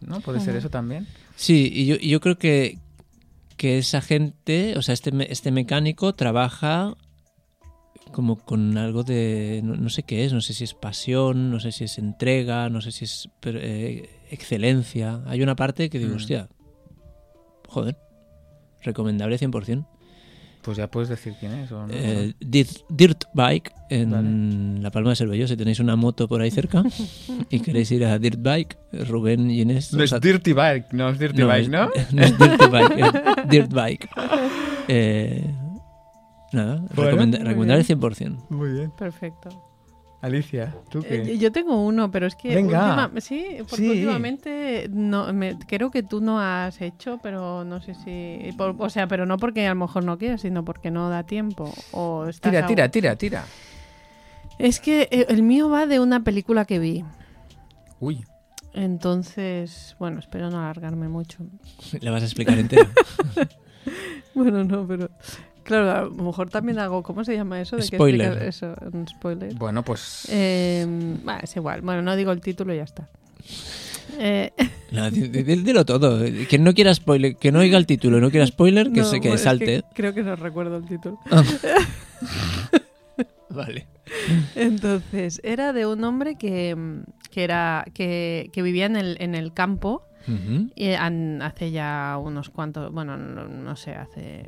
[0.00, 0.20] ¿no?
[0.20, 1.08] Puede ser eso también.
[1.34, 2.78] Sí, y yo, yo creo que,
[3.56, 6.94] que esa gente, o sea, este, este mecánico trabaja
[8.12, 11.72] como con algo de, no, sé qué es, no sé si es pasión, no sé
[11.72, 15.20] si es entrega, no sé si es eh, excelencia.
[15.26, 16.16] Hay una parte que digo, mm.
[16.16, 16.48] hostia,
[17.66, 17.96] joder,
[18.82, 19.86] recomendable 100%.
[20.62, 21.72] Pues ya puedes decir quién es.
[21.72, 21.92] ¿o no?
[21.92, 25.46] Eh, Dirt, Bike en La Palma de Cervello.
[25.46, 26.82] Si tenéis una moto por ahí cerca
[27.50, 29.92] y queréis ir a Dirt Bike, Rubén y Inés.
[29.92, 31.88] No es Dirty Bike, no es Dirty Bike, ¿no?
[32.12, 34.08] no es Dirty Bike, es Dirt Bike.
[34.88, 35.44] Eh,
[36.52, 38.48] nada, recomendable 100%.
[38.50, 38.90] Muy bien.
[38.90, 39.67] Perfecto.
[40.20, 41.22] Alicia, ¿tú qué?
[41.32, 42.96] Eh, Yo tengo uno, pero es que Venga.
[43.04, 43.88] última- sí, porque Sí.
[43.90, 48.90] últimamente no, me- creo que tú no has hecho, pero no sé si, por- o
[48.90, 52.26] sea, pero no porque a lo mejor no quieras, sino porque no da tiempo o
[52.26, 53.44] estás Tira, tira, tira, tira.
[54.58, 57.04] Es que eh, el mío va de una película que vi,
[58.00, 58.24] Uy.
[58.72, 61.46] entonces, bueno, espero no alargarme mucho.
[62.00, 62.88] Le vas a explicar entera.
[64.34, 65.10] Bueno, no, pero
[65.68, 67.76] claro, a lo mejor también hago, ¿cómo se llama eso?
[67.76, 68.26] De que Spoiler.
[68.42, 69.54] explicas eso, un spoiler.
[69.54, 70.26] Bueno, pues.
[70.30, 70.86] Eh,
[71.24, 71.82] bah, es igual.
[71.82, 73.08] Bueno, no digo el título y ya está.
[74.18, 74.50] Eh,
[74.90, 76.18] No, di- di- di- dilo todo.
[76.48, 79.16] Que no quiera spoiler, que no oiga el título, no quiera spoiler, que no, se
[79.20, 79.82] que bueno, es salte.
[79.94, 81.18] creo que no recuerdo el título.
[83.50, 83.86] Vale.
[84.56, 86.76] Entonces, era de un hombre que,
[87.30, 90.04] que era que, que vivía en el, en el campo
[90.74, 94.44] y an- hace ya unos cuantos, bueno, no, no sé, hace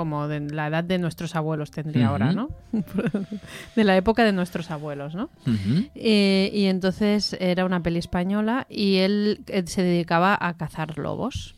[0.00, 2.12] como de la edad de nuestros abuelos tendría Ujú.
[2.12, 2.48] ahora, ¿no?
[3.76, 5.24] de la época de nuestros abuelos, ¿no?
[5.46, 5.84] Ujú.
[5.94, 11.54] Eh, y entonces era una peli española y él se dedicaba a cazar lobos.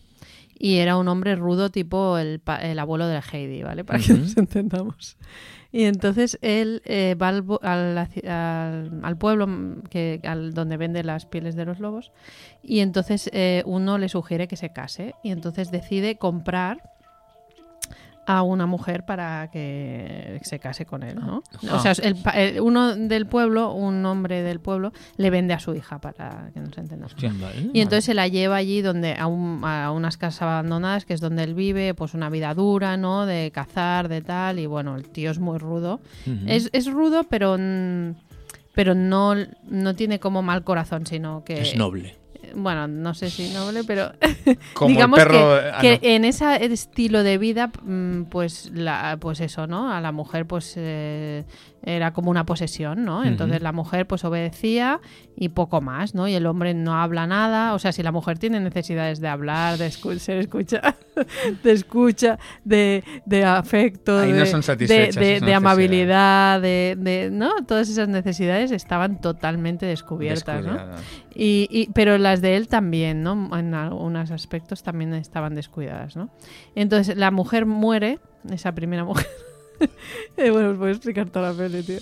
[0.58, 3.82] Y era un hombre rudo tipo el, pa- el abuelo de Heidi, ¿vale?
[3.84, 4.22] Para que Ujú.
[4.22, 5.16] nos entendamos.
[5.72, 10.20] Y entonces él eh, va al, bu- a la ci- al- al pueblo mm, que,
[10.22, 12.12] al, donde vende las pieles de los lobos
[12.62, 16.78] y entonces eh, uno le sugiere que se case y entonces decide comprar
[18.24, 21.42] a una mujer para que se case con él, ¿no?
[21.72, 25.58] O sea, el pa- el- uno del pueblo, un hombre del pueblo, le vende a
[25.58, 27.16] su hija para que nos entendamos.
[27.20, 27.70] Vale.
[27.72, 31.20] Y entonces se la lleva allí donde a, un- a unas casas abandonadas, que es
[31.20, 33.26] donde él vive, pues una vida dura, ¿no?
[33.26, 36.00] De cazar, de tal, y bueno, el tío es muy rudo.
[36.46, 37.56] Es, es rudo, pero
[38.74, 39.34] pero no,
[39.68, 42.16] no tiene como mal corazón, sino que Es noble.
[42.54, 44.12] Bueno, no sé si noble, pero
[44.74, 45.32] Como digamos perro.
[45.60, 46.08] que, ah, que no.
[46.08, 49.92] en ese estilo de vida, mm, pues la, pues eso, ¿no?
[49.92, 51.44] A la mujer, pues eh,
[51.84, 53.24] era como una posesión, ¿no?
[53.24, 55.00] Entonces la mujer, pues obedecía
[55.36, 56.28] y poco más, ¿no?
[56.28, 57.74] Y el hombre no habla nada.
[57.74, 60.80] O sea, si la mujer tiene necesidades de hablar, de escu- ser escucha,
[61.64, 67.50] de escucha, de, de afecto, Ahí no de, son de- de- amabilidad, de, de, ¿no?
[67.66, 70.78] Todas esas necesidades estaban totalmente descubiertas, ¿no?
[71.34, 73.50] Y, y- pero las de él también, ¿no?
[73.58, 76.28] En algunos aspectos también estaban descuidadas, ¿no?
[76.74, 78.18] Entonces la mujer muere,
[78.50, 79.26] esa primera mujer.
[80.36, 81.98] Eh, bueno, os voy a explicar toda la peli, tío.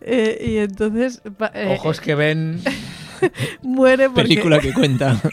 [0.00, 2.60] Eh, y entonces pa- eh, Ojos que ven.
[3.62, 5.20] muere porque Película que cuenta.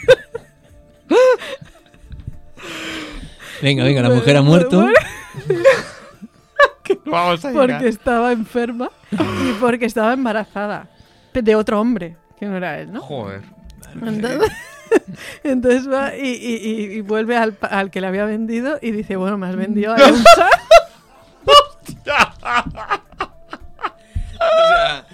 [3.62, 4.84] Venga, venga, la mujer ha muerto.
[7.06, 10.88] Vamos a porque estaba enferma y porque estaba embarazada
[11.32, 13.00] de otro hombre que no era él, ¿no?
[13.02, 13.42] Joder.
[14.04, 14.50] Entonces,
[15.44, 18.90] entonces va y, y- y- y vuelve al, pa- al que le había vendido y
[18.90, 20.24] dice, bueno, me has vendido a un
[24.40, 25.04] O sea,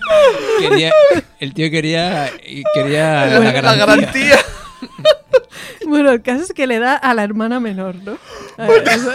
[0.60, 0.92] quería-
[1.40, 2.30] el tío quería,
[2.74, 3.86] quería la, La garantía.
[3.86, 4.36] garantía.
[5.86, 8.18] Bueno, el caso es que le da a la hermana menor, ¿no?
[8.58, 9.10] A ver, eso-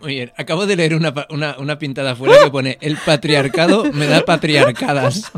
[0.00, 4.06] Muy bien, acabo de leer una, una, una pintada afuera que pone el patriarcado me
[4.06, 5.32] da patriarcadas.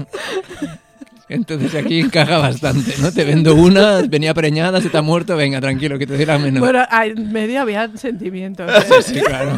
[1.29, 3.13] Entonces aquí encaja bastante, ¿no?
[3.13, 6.39] Te vendo una, venía preñada, se te ha muerto, venga, tranquilo, que te doy la
[6.39, 6.61] menor.
[6.61, 8.69] Bueno, en medio había sentimientos.
[8.71, 9.03] ¿eh?
[9.03, 9.57] Sí, claro.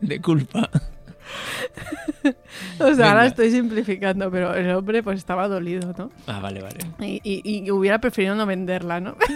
[0.00, 0.68] De culpa.
[2.78, 3.08] O sea, Venga.
[3.10, 6.10] ahora estoy simplificando, pero el hombre pues estaba dolido, ¿no?
[6.26, 6.78] Ah, vale, vale.
[7.00, 9.16] Y, y- y hubiera preferido no venderla, ¿no?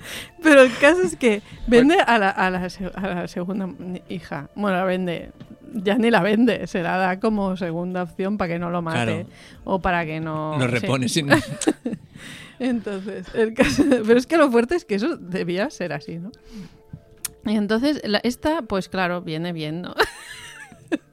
[0.42, 3.68] Pero el caso es que vende a la, a la se- a la segunda
[4.08, 4.48] hija.
[4.54, 5.30] Bueno, la vende.
[5.74, 9.04] Ya ni la vende, se la da como segunda opción para que no lo mate.
[9.04, 9.26] Claro.
[9.64, 10.56] O para que no.
[10.58, 10.70] Lo sí.
[10.70, 11.28] repone sin...
[12.58, 16.32] Entonces, el caso- pero es que lo fuerte es que eso debía ser así, ¿no?
[17.44, 19.94] Y entonces, la- esta, pues claro, viene bien, ¿no?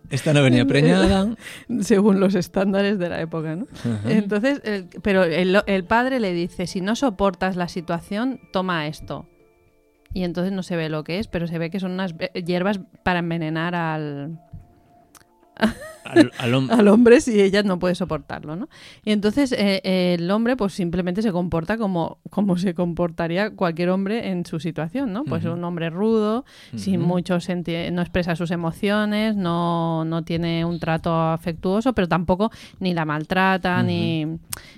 [0.10, 1.36] Esta no venía preñada.
[1.82, 3.66] Según los estándares de la época, ¿no?
[3.80, 4.12] Ajá.
[4.12, 9.28] Entonces, el- pero el, el padre le dice, si no soportas la situación, toma esto.
[10.14, 12.44] Y entonces no se ve lo que es, pero se ve que son unas eh,
[12.44, 14.40] hierbas para envenenar al,
[16.04, 18.70] Al, al hom- al hombre si ella no puede soportarlo, ¿no?
[19.04, 19.82] Y entonces eh,
[20.20, 25.14] el hombre pues simplemente se comporta como, como se comportaría cualquier hombre en su situación,
[25.14, 25.24] ¿no?
[25.26, 26.46] Pues un hombre rudo,
[26.76, 27.08] sin Ujú.
[27.08, 32.94] mucho senti- no expresa sus emociones, no, no tiene un trato afectuoso, pero tampoco ni
[32.94, 34.28] la maltrata, ni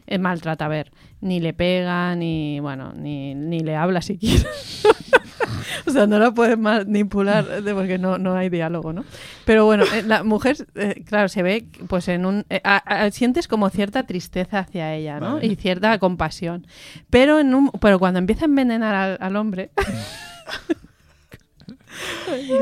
[0.07, 4.47] eh, maltrata, a ver, ni le pega, ni bueno, ni, ni le habla siquiera.
[5.85, 9.03] O sea, no la puedes manipular de- porque no, no hay diálogo, ¿no?
[9.45, 12.45] Pero bueno, eh, la mujer, eh, claro, se ve pues en un...
[12.49, 15.35] eh, a- a- sientes como cierta tristeza hacia ella, ¿no?
[15.35, 15.47] Vale.
[15.47, 16.67] Y cierta compasión.
[17.09, 19.71] Pero, en un, pero cuando empieza a envenenar al, al hombre...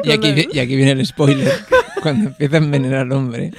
[0.03, 1.51] Y aquí, y aquí viene el spoiler.
[2.01, 3.51] Cuando empieza a envenenar al hombre.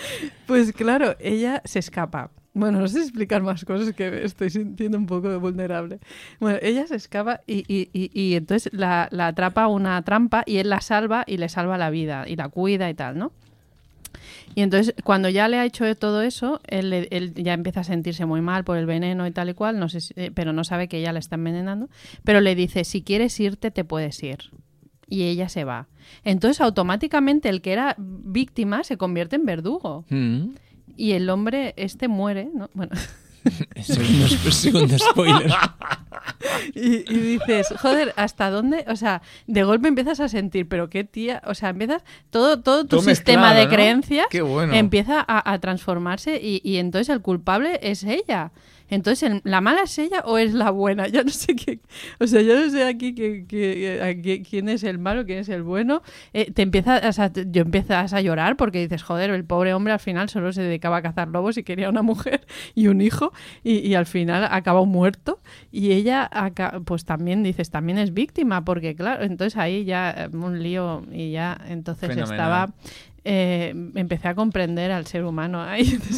[0.47, 2.31] Pues claro, ella se escapa.
[2.57, 5.99] Bueno, no sé explicar más cosas que estoy sintiendo un poco vulnerable.
[6.41, 10.57] Bueno, ella se escapa y, y, y, y entonces la, la atrapa una trampa y
[10.57, 13.33] él la salva y le salva la vida y la cuida y tal, ¿no?
[14.55, 18.25] Y entonces, cuando ya le ha hecho todo eso, él, él, ya empieza a sentirse
[18.25, 20.65] muy mal por el veneno y tal y cual, no sé si, eh, pero no
[20.65, 21.91] sabe que ella la está envenenando.
[22.25, 24.39] Pero le dice, si quieres irte, te puedes ir.
[25.07, 25.89] Y ella se va.
[26.25, 30.07] Entonces, automáticamente, el que era víctima se convierte en verdugo.
[30.09, 30.55] Mm.
[30.97, 32.71] Y el hombre este muere, ¿no?
[32.75, 32.93] Bueno.
[33.83, 35.51] segundo, segundo spoiler.
[36.75, 38.85] Y, y, dices, joder, ¿hasta dónde?
[38.89, 42.83] O sea, de golpe empiezas a sentir, pero qué tía, o sea, empiezas, todo, todo
[42.83, 43.71] tu Todo sistema mezclado, de ¿no?
[43.71, 44.75] creencias bueno.
[44.75, 48.51] empieza a, a transformarse y, y entonces el culpable es ella.
[48.89, 51.07] Entonces, ¿el- ¿la mala es ella o es la buena?
[51.09, 51.81] Yo no sé qué.
[52.21, 55.39] O sea, yo no sé aquí que, que- a qué- quién es el malo, quién
[55.41, 56.03] es el bueno.
[56.33, 59.75] Eh, te empieza, o sea, te- yo empiezas a llorar porque dices, joder, el pobre
[59.75, 63.01] hombre al final solo se dedicaba a cazar lobos y quería una mujer y un
[63.01, 63.33] hijo
[63.65, 65.41] y, y al final acabó muerto.
[65.73, 66.31] Y ella,
[66.85, 71.33] pues también dices, también es víctima porque, claro, entonces ahí ya eh, un lío y
[71.33, 72.33] ya entonces Fenomenal.
[72.35, 72.75] estaba.
[73.25, 75.99] eh, empecé a comprender al ser humano ahí.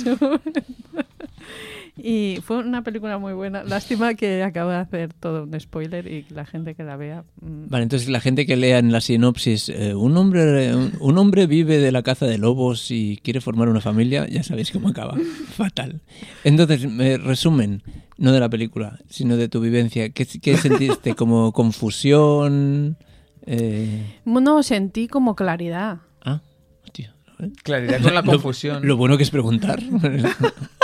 [2.01, 3.64] Y fue una película muy buena.
[3.64, 7.24] Lástima que acabo de hacer todo un spoiler y que la gente que la vea.
[7.40, 11.18] mm, Vale, entonces la gente que lea en la sinopsis, eh, un, hombre, un, un
[11.18, 14.88] hombre vive de la caza de lobos y quiere formar una familia, ya sabéis cómo
[14.88, 15.16] acaba.
[15.57, 16.01] Fatal.
[16.44, 17.82] Entonces, me resumen,
[18.16, 20.09] no de la película, sino de tu vivencia.
[20.11, 21.14] ¿Qué, qué sentiste?
[21.14, 22.96] ¿Como confusión?
[23.44, 25.99] Eh, No, sentí como claridad.
[26.22, 26.40] Ah,
[26.84, 27.14] hostia.
[27.62, 28.86] Claridad con la Lo- confusión.
[28.86, 29.80] Lo, bueno que es preguntar.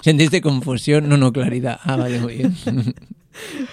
[0.00, 1.08] ¿Sentiste confusión?
[1.08, 1.78] No, no, claridad.
[1.84, 2.54] Ah, vale, muy bien.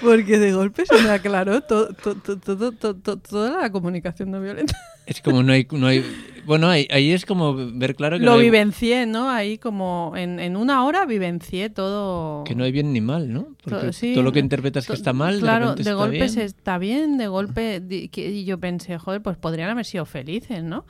[0.01, 2.37] Porque de golpe se me aclaró todo, todo, todo,
[2.73, 4.77] todo- todo- toda la comunicación no violenta.
[5.05, 5.67] Es como no hay...
[5.71, 6.03] No hay
[6.45, 9.29] bueno, ahí, ahí es como ver claro que, Lo no hay, vivencié, ¿no?
[9.29, 12.43] Ahí como en, en una hora vivencié todo.
[12.43, 13.55] que no hay bien ni mal, ¿no?
[13.63, 16.17] Porque To- sí, todo lo que interpretas que está mal, Claro, de, de está golpe
[16.17, 16.29] bien.
[16.29, 17.81] se está bien, de golpe.
[17.89, 20.85] Y yo pensé, joder, pues podrían haber sido felices, ¿no?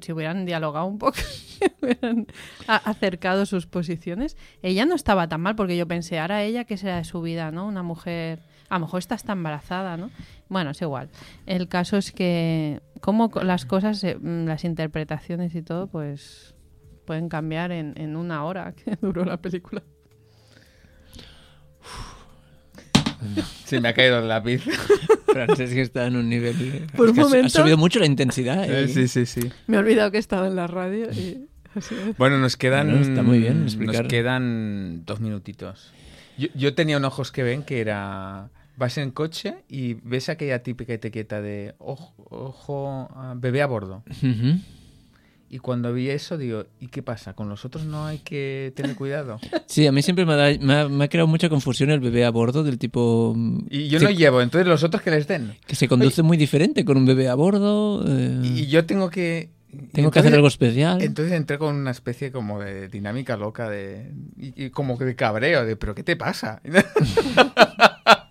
[0.00, 1.18] Si hubieran dialogado un poco,
[1.82, 2.26] hubieran
[2.66, 4.36] acercado sus posiciones.
[4.62, 7.50] Ella no estaba tan mal, porque yo pensé, ahora ella, ¿qué será de su vida,
[7.50, 7.66] no?
[7.66, 8.40] Una mujer.
[8.68, 10.10] A lo mejor está hasta embarazada, ¿no?
[10.48, 11.08] Bueno, es igual.
[11.46, 16.54] El caso es que, como las cosas, eh, mm, las interpretaciones y todo, pues
[17.04, 19.82] pueden cambiar en, en una hora que duró la película.
[23.64, 24.62] Sí, me ha caído el lápiz.
[25.26, 26.56] Francés que está en un nivel...
[26.60, 28.64] eh, Por es un momento- Ha subido mucho la intensidad.
[28.68, 28.88] Eh, eh.
[28.88, 29.40] sí, sí, sí.
[29.66, 31.48] Me he olvidado que estaba en la radio y.
[32.16, 32.88] Bueno, nos quedan.
[32.90, 34.04] Bueno, está muy bien explicar.
[34.04, 35.92] Nos quedan dos minutitos.
[36.38, 38.48] Yo, yo tenía un ojos que ven que era.
[38.78, 44.02] Vas en coche y ves aquella típica etiqueta de ojo, ojo ah, bebé a bordo.
[44.22, 44.58] Ujú.
[45.48, 47.34] Y cuando vi eso, digo, ¿y qué pasa?
[47.34, 49.38] ¿Con los otros no hay que tener cuidado?
[49.66, 52.24] Sí, a mí siempre me ha, me ha- me ha creado mucha confusión el bebé
[52.24, 53.32] a bordo del tipo...
[53.36, 55.54] mm, Y yo se- no llevo, entonces los otros que les den.
[55.66, 58.02] Que se conduce muy diferente con un bebé a bordo.
[58.06, 59.50] eh, Y yo tengo que.
[59.92, 61.02] tengo que hacer entonces- algo especial.
[61.02, 65.64] Entonces entré con una especie como de dinámica loca de y, y como de cabreo
[65.64, 66.60] de pero qué te pasa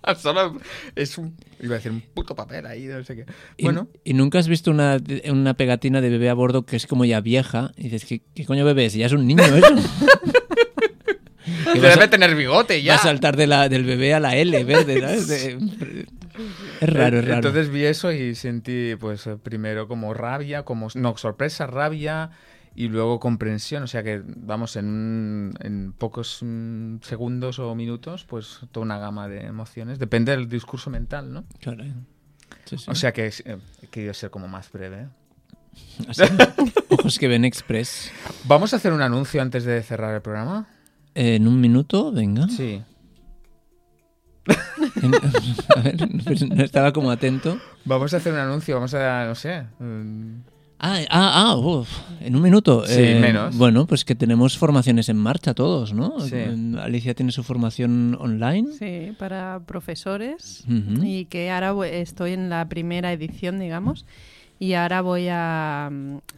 [0.18, 0.56] solo
[0.94, 3.26] es un iba a decir un puto papel ahí no sé qué
[3.56, 4.98] Y- bueno Y, nunca has visto una,
[5.30, 7.72] una pegatina de bebé a bordo que es como ya vieja.
[7.76, 8.88] Y dices, ¿qué, qué coño bebé?
[8.90, 9.74] Si ya es un niño eso.
[11.72, 14.36] que debe a, tener bigote ya va a saltar de la, del bebé a la
[14.36, 15.28] L verde, ¿sabes?
[15.28, 16.06] De-
[16.80, 17.36] es raro, es raro.
[17.36, 22.30] entonces vi eso y sentí pues primero como rabia como no sorpresa rabia
[22.76, 28.60] y luego comprensión o sea que vamos en, en pocos mm, segundos o minutos pues
[28.70, 31.84] toda una gama de emociones depende del discurso mental no Claro.
[32.66, 32.84] Sí, sí.
[32.88, 35.08] o sea que eh, he querido ser como más breve ¿eh?
[36.08, 36.22] Así.
[36.90, 38.10] Ojos que ven express.
[38.44, 40.66] Vamos a hacer un anuncio antes de cerrar el programa.
[41.14, 42.48] En un minuto, venga.
[42.48, 42.82] Sí.
[45.76, 45.96] A ver,
[46.56, 47.58] no estaba como atento.
[47.84, 49.66] Vamos a hacer un anuncio, vamos a, no sé.
[49.78, 50.40] mm,
[50.78, 51.88] Ah, ah, ah, uf,
[52.20, 52.86] en un minuto.
[52.86, 53.56] Sí, menos.
[53.56, 56.20] Bueno, pues que tenemos formaciones en marcha todos, ¿no?
[56.20, 56.36] Sí.
[56.78, 58.68] Alicia tiene su formación online.
[58.78, 60.64] Sí, para profesores.
[61.02, 64.04] Y que ahora estoy en la primera edición, digamos.
[64.58, 65.90] Y ahora voy a,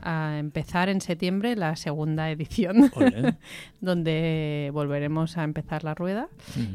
[0.03, 2.91] a empezar en septiembre la segunda edición,
[3.81, 6.29] donde volveremos a empezar la rueda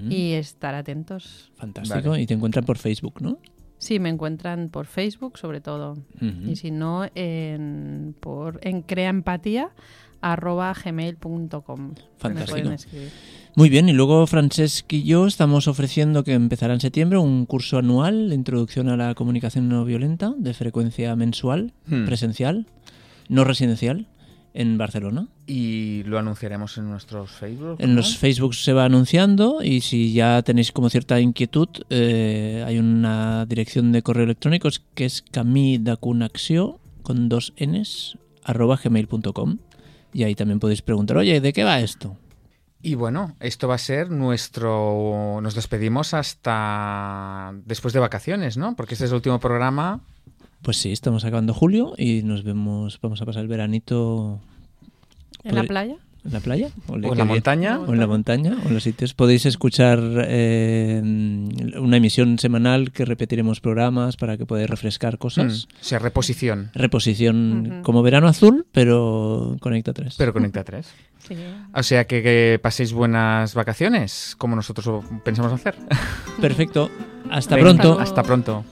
[0.09, 1.51] y estar atentos.
[1.55, 2.11] Fantástico.
[2.11, 2.21] Vale.
[2.21, 3.39] Y te encuentran por Facebook, ¿no?
[3.83, 5.97] Sí, me encuentran por Facebook, sobre todo.
[6.47, 9.71] Y si no, en, por, en creaempatía
[10.21, 11.89] arroba gmail.com.
[11.89, 12.69] Me Fantástico.
[13.55, 17.77] Muy bien, y luego Francesc y yo estamos ofreciendo que empezará en septiembre un curso
[17.77, 22.05] anual de introducción a la comunicación no violenta de frecuencia mensual, Hmm.
[22.05, 22.67] presencial,
[23.27, 24.07] no residencial.
[24.53, 25.27] En Barcelona.
[25.47, 27.77] Y lo anunciaremos en nuestros Facebook.
[27.79, 32.77] En los Facebook se va anunciando y si ya tenéis como cierta inquietud, eh, hay
[32.77, 39.57] una dirección de correo electrónico que es camidacunacció con dos n's arroba gmail.com
[40.13, 42.17] y ahí también podéis preguntar, oye, ¿de qué va esto?
[42.85, 45.39] Y bueno, esto va a ser nuestro...
[45.41, 48.75] Nos despedimos hasta después de vacaciones, ¿no?
[48.75, 50.01] Porque este es el último programa.
[50.63, 54.39] Pues sí, estamos acabando julio y nos vemos, vamos a pasar el veranito...
[55.43, 55.97] ¿En la playa?
[56.23, 56.69] ¿En la playa?
[56.87, 57.79] ¿O, en la montaña?
[57.81, 59.13] O en la montaña, o en los sitios.
[59.13, 65.67] Podéis escuchar eh, una emisión semanal que repetiremos programas para que podáis refrescar cosas.
[65.67, 66.71] Mm, o sea, reposición.
[66.73, 70.15] Reposición como verano azul, pero Conecta 3.
[70.17, 70.87] Pero Conecta 3.
[71.27, 71.35] sí.
[71.73, 75.75] O sea, que, paséis buenas vacaciones, como nosotros pensamos hacer.
[76.39, 76.89] Perfecto.
[77.29, 77.99] Hasta pronto.
[77.99, 78.63] Hasta pronto.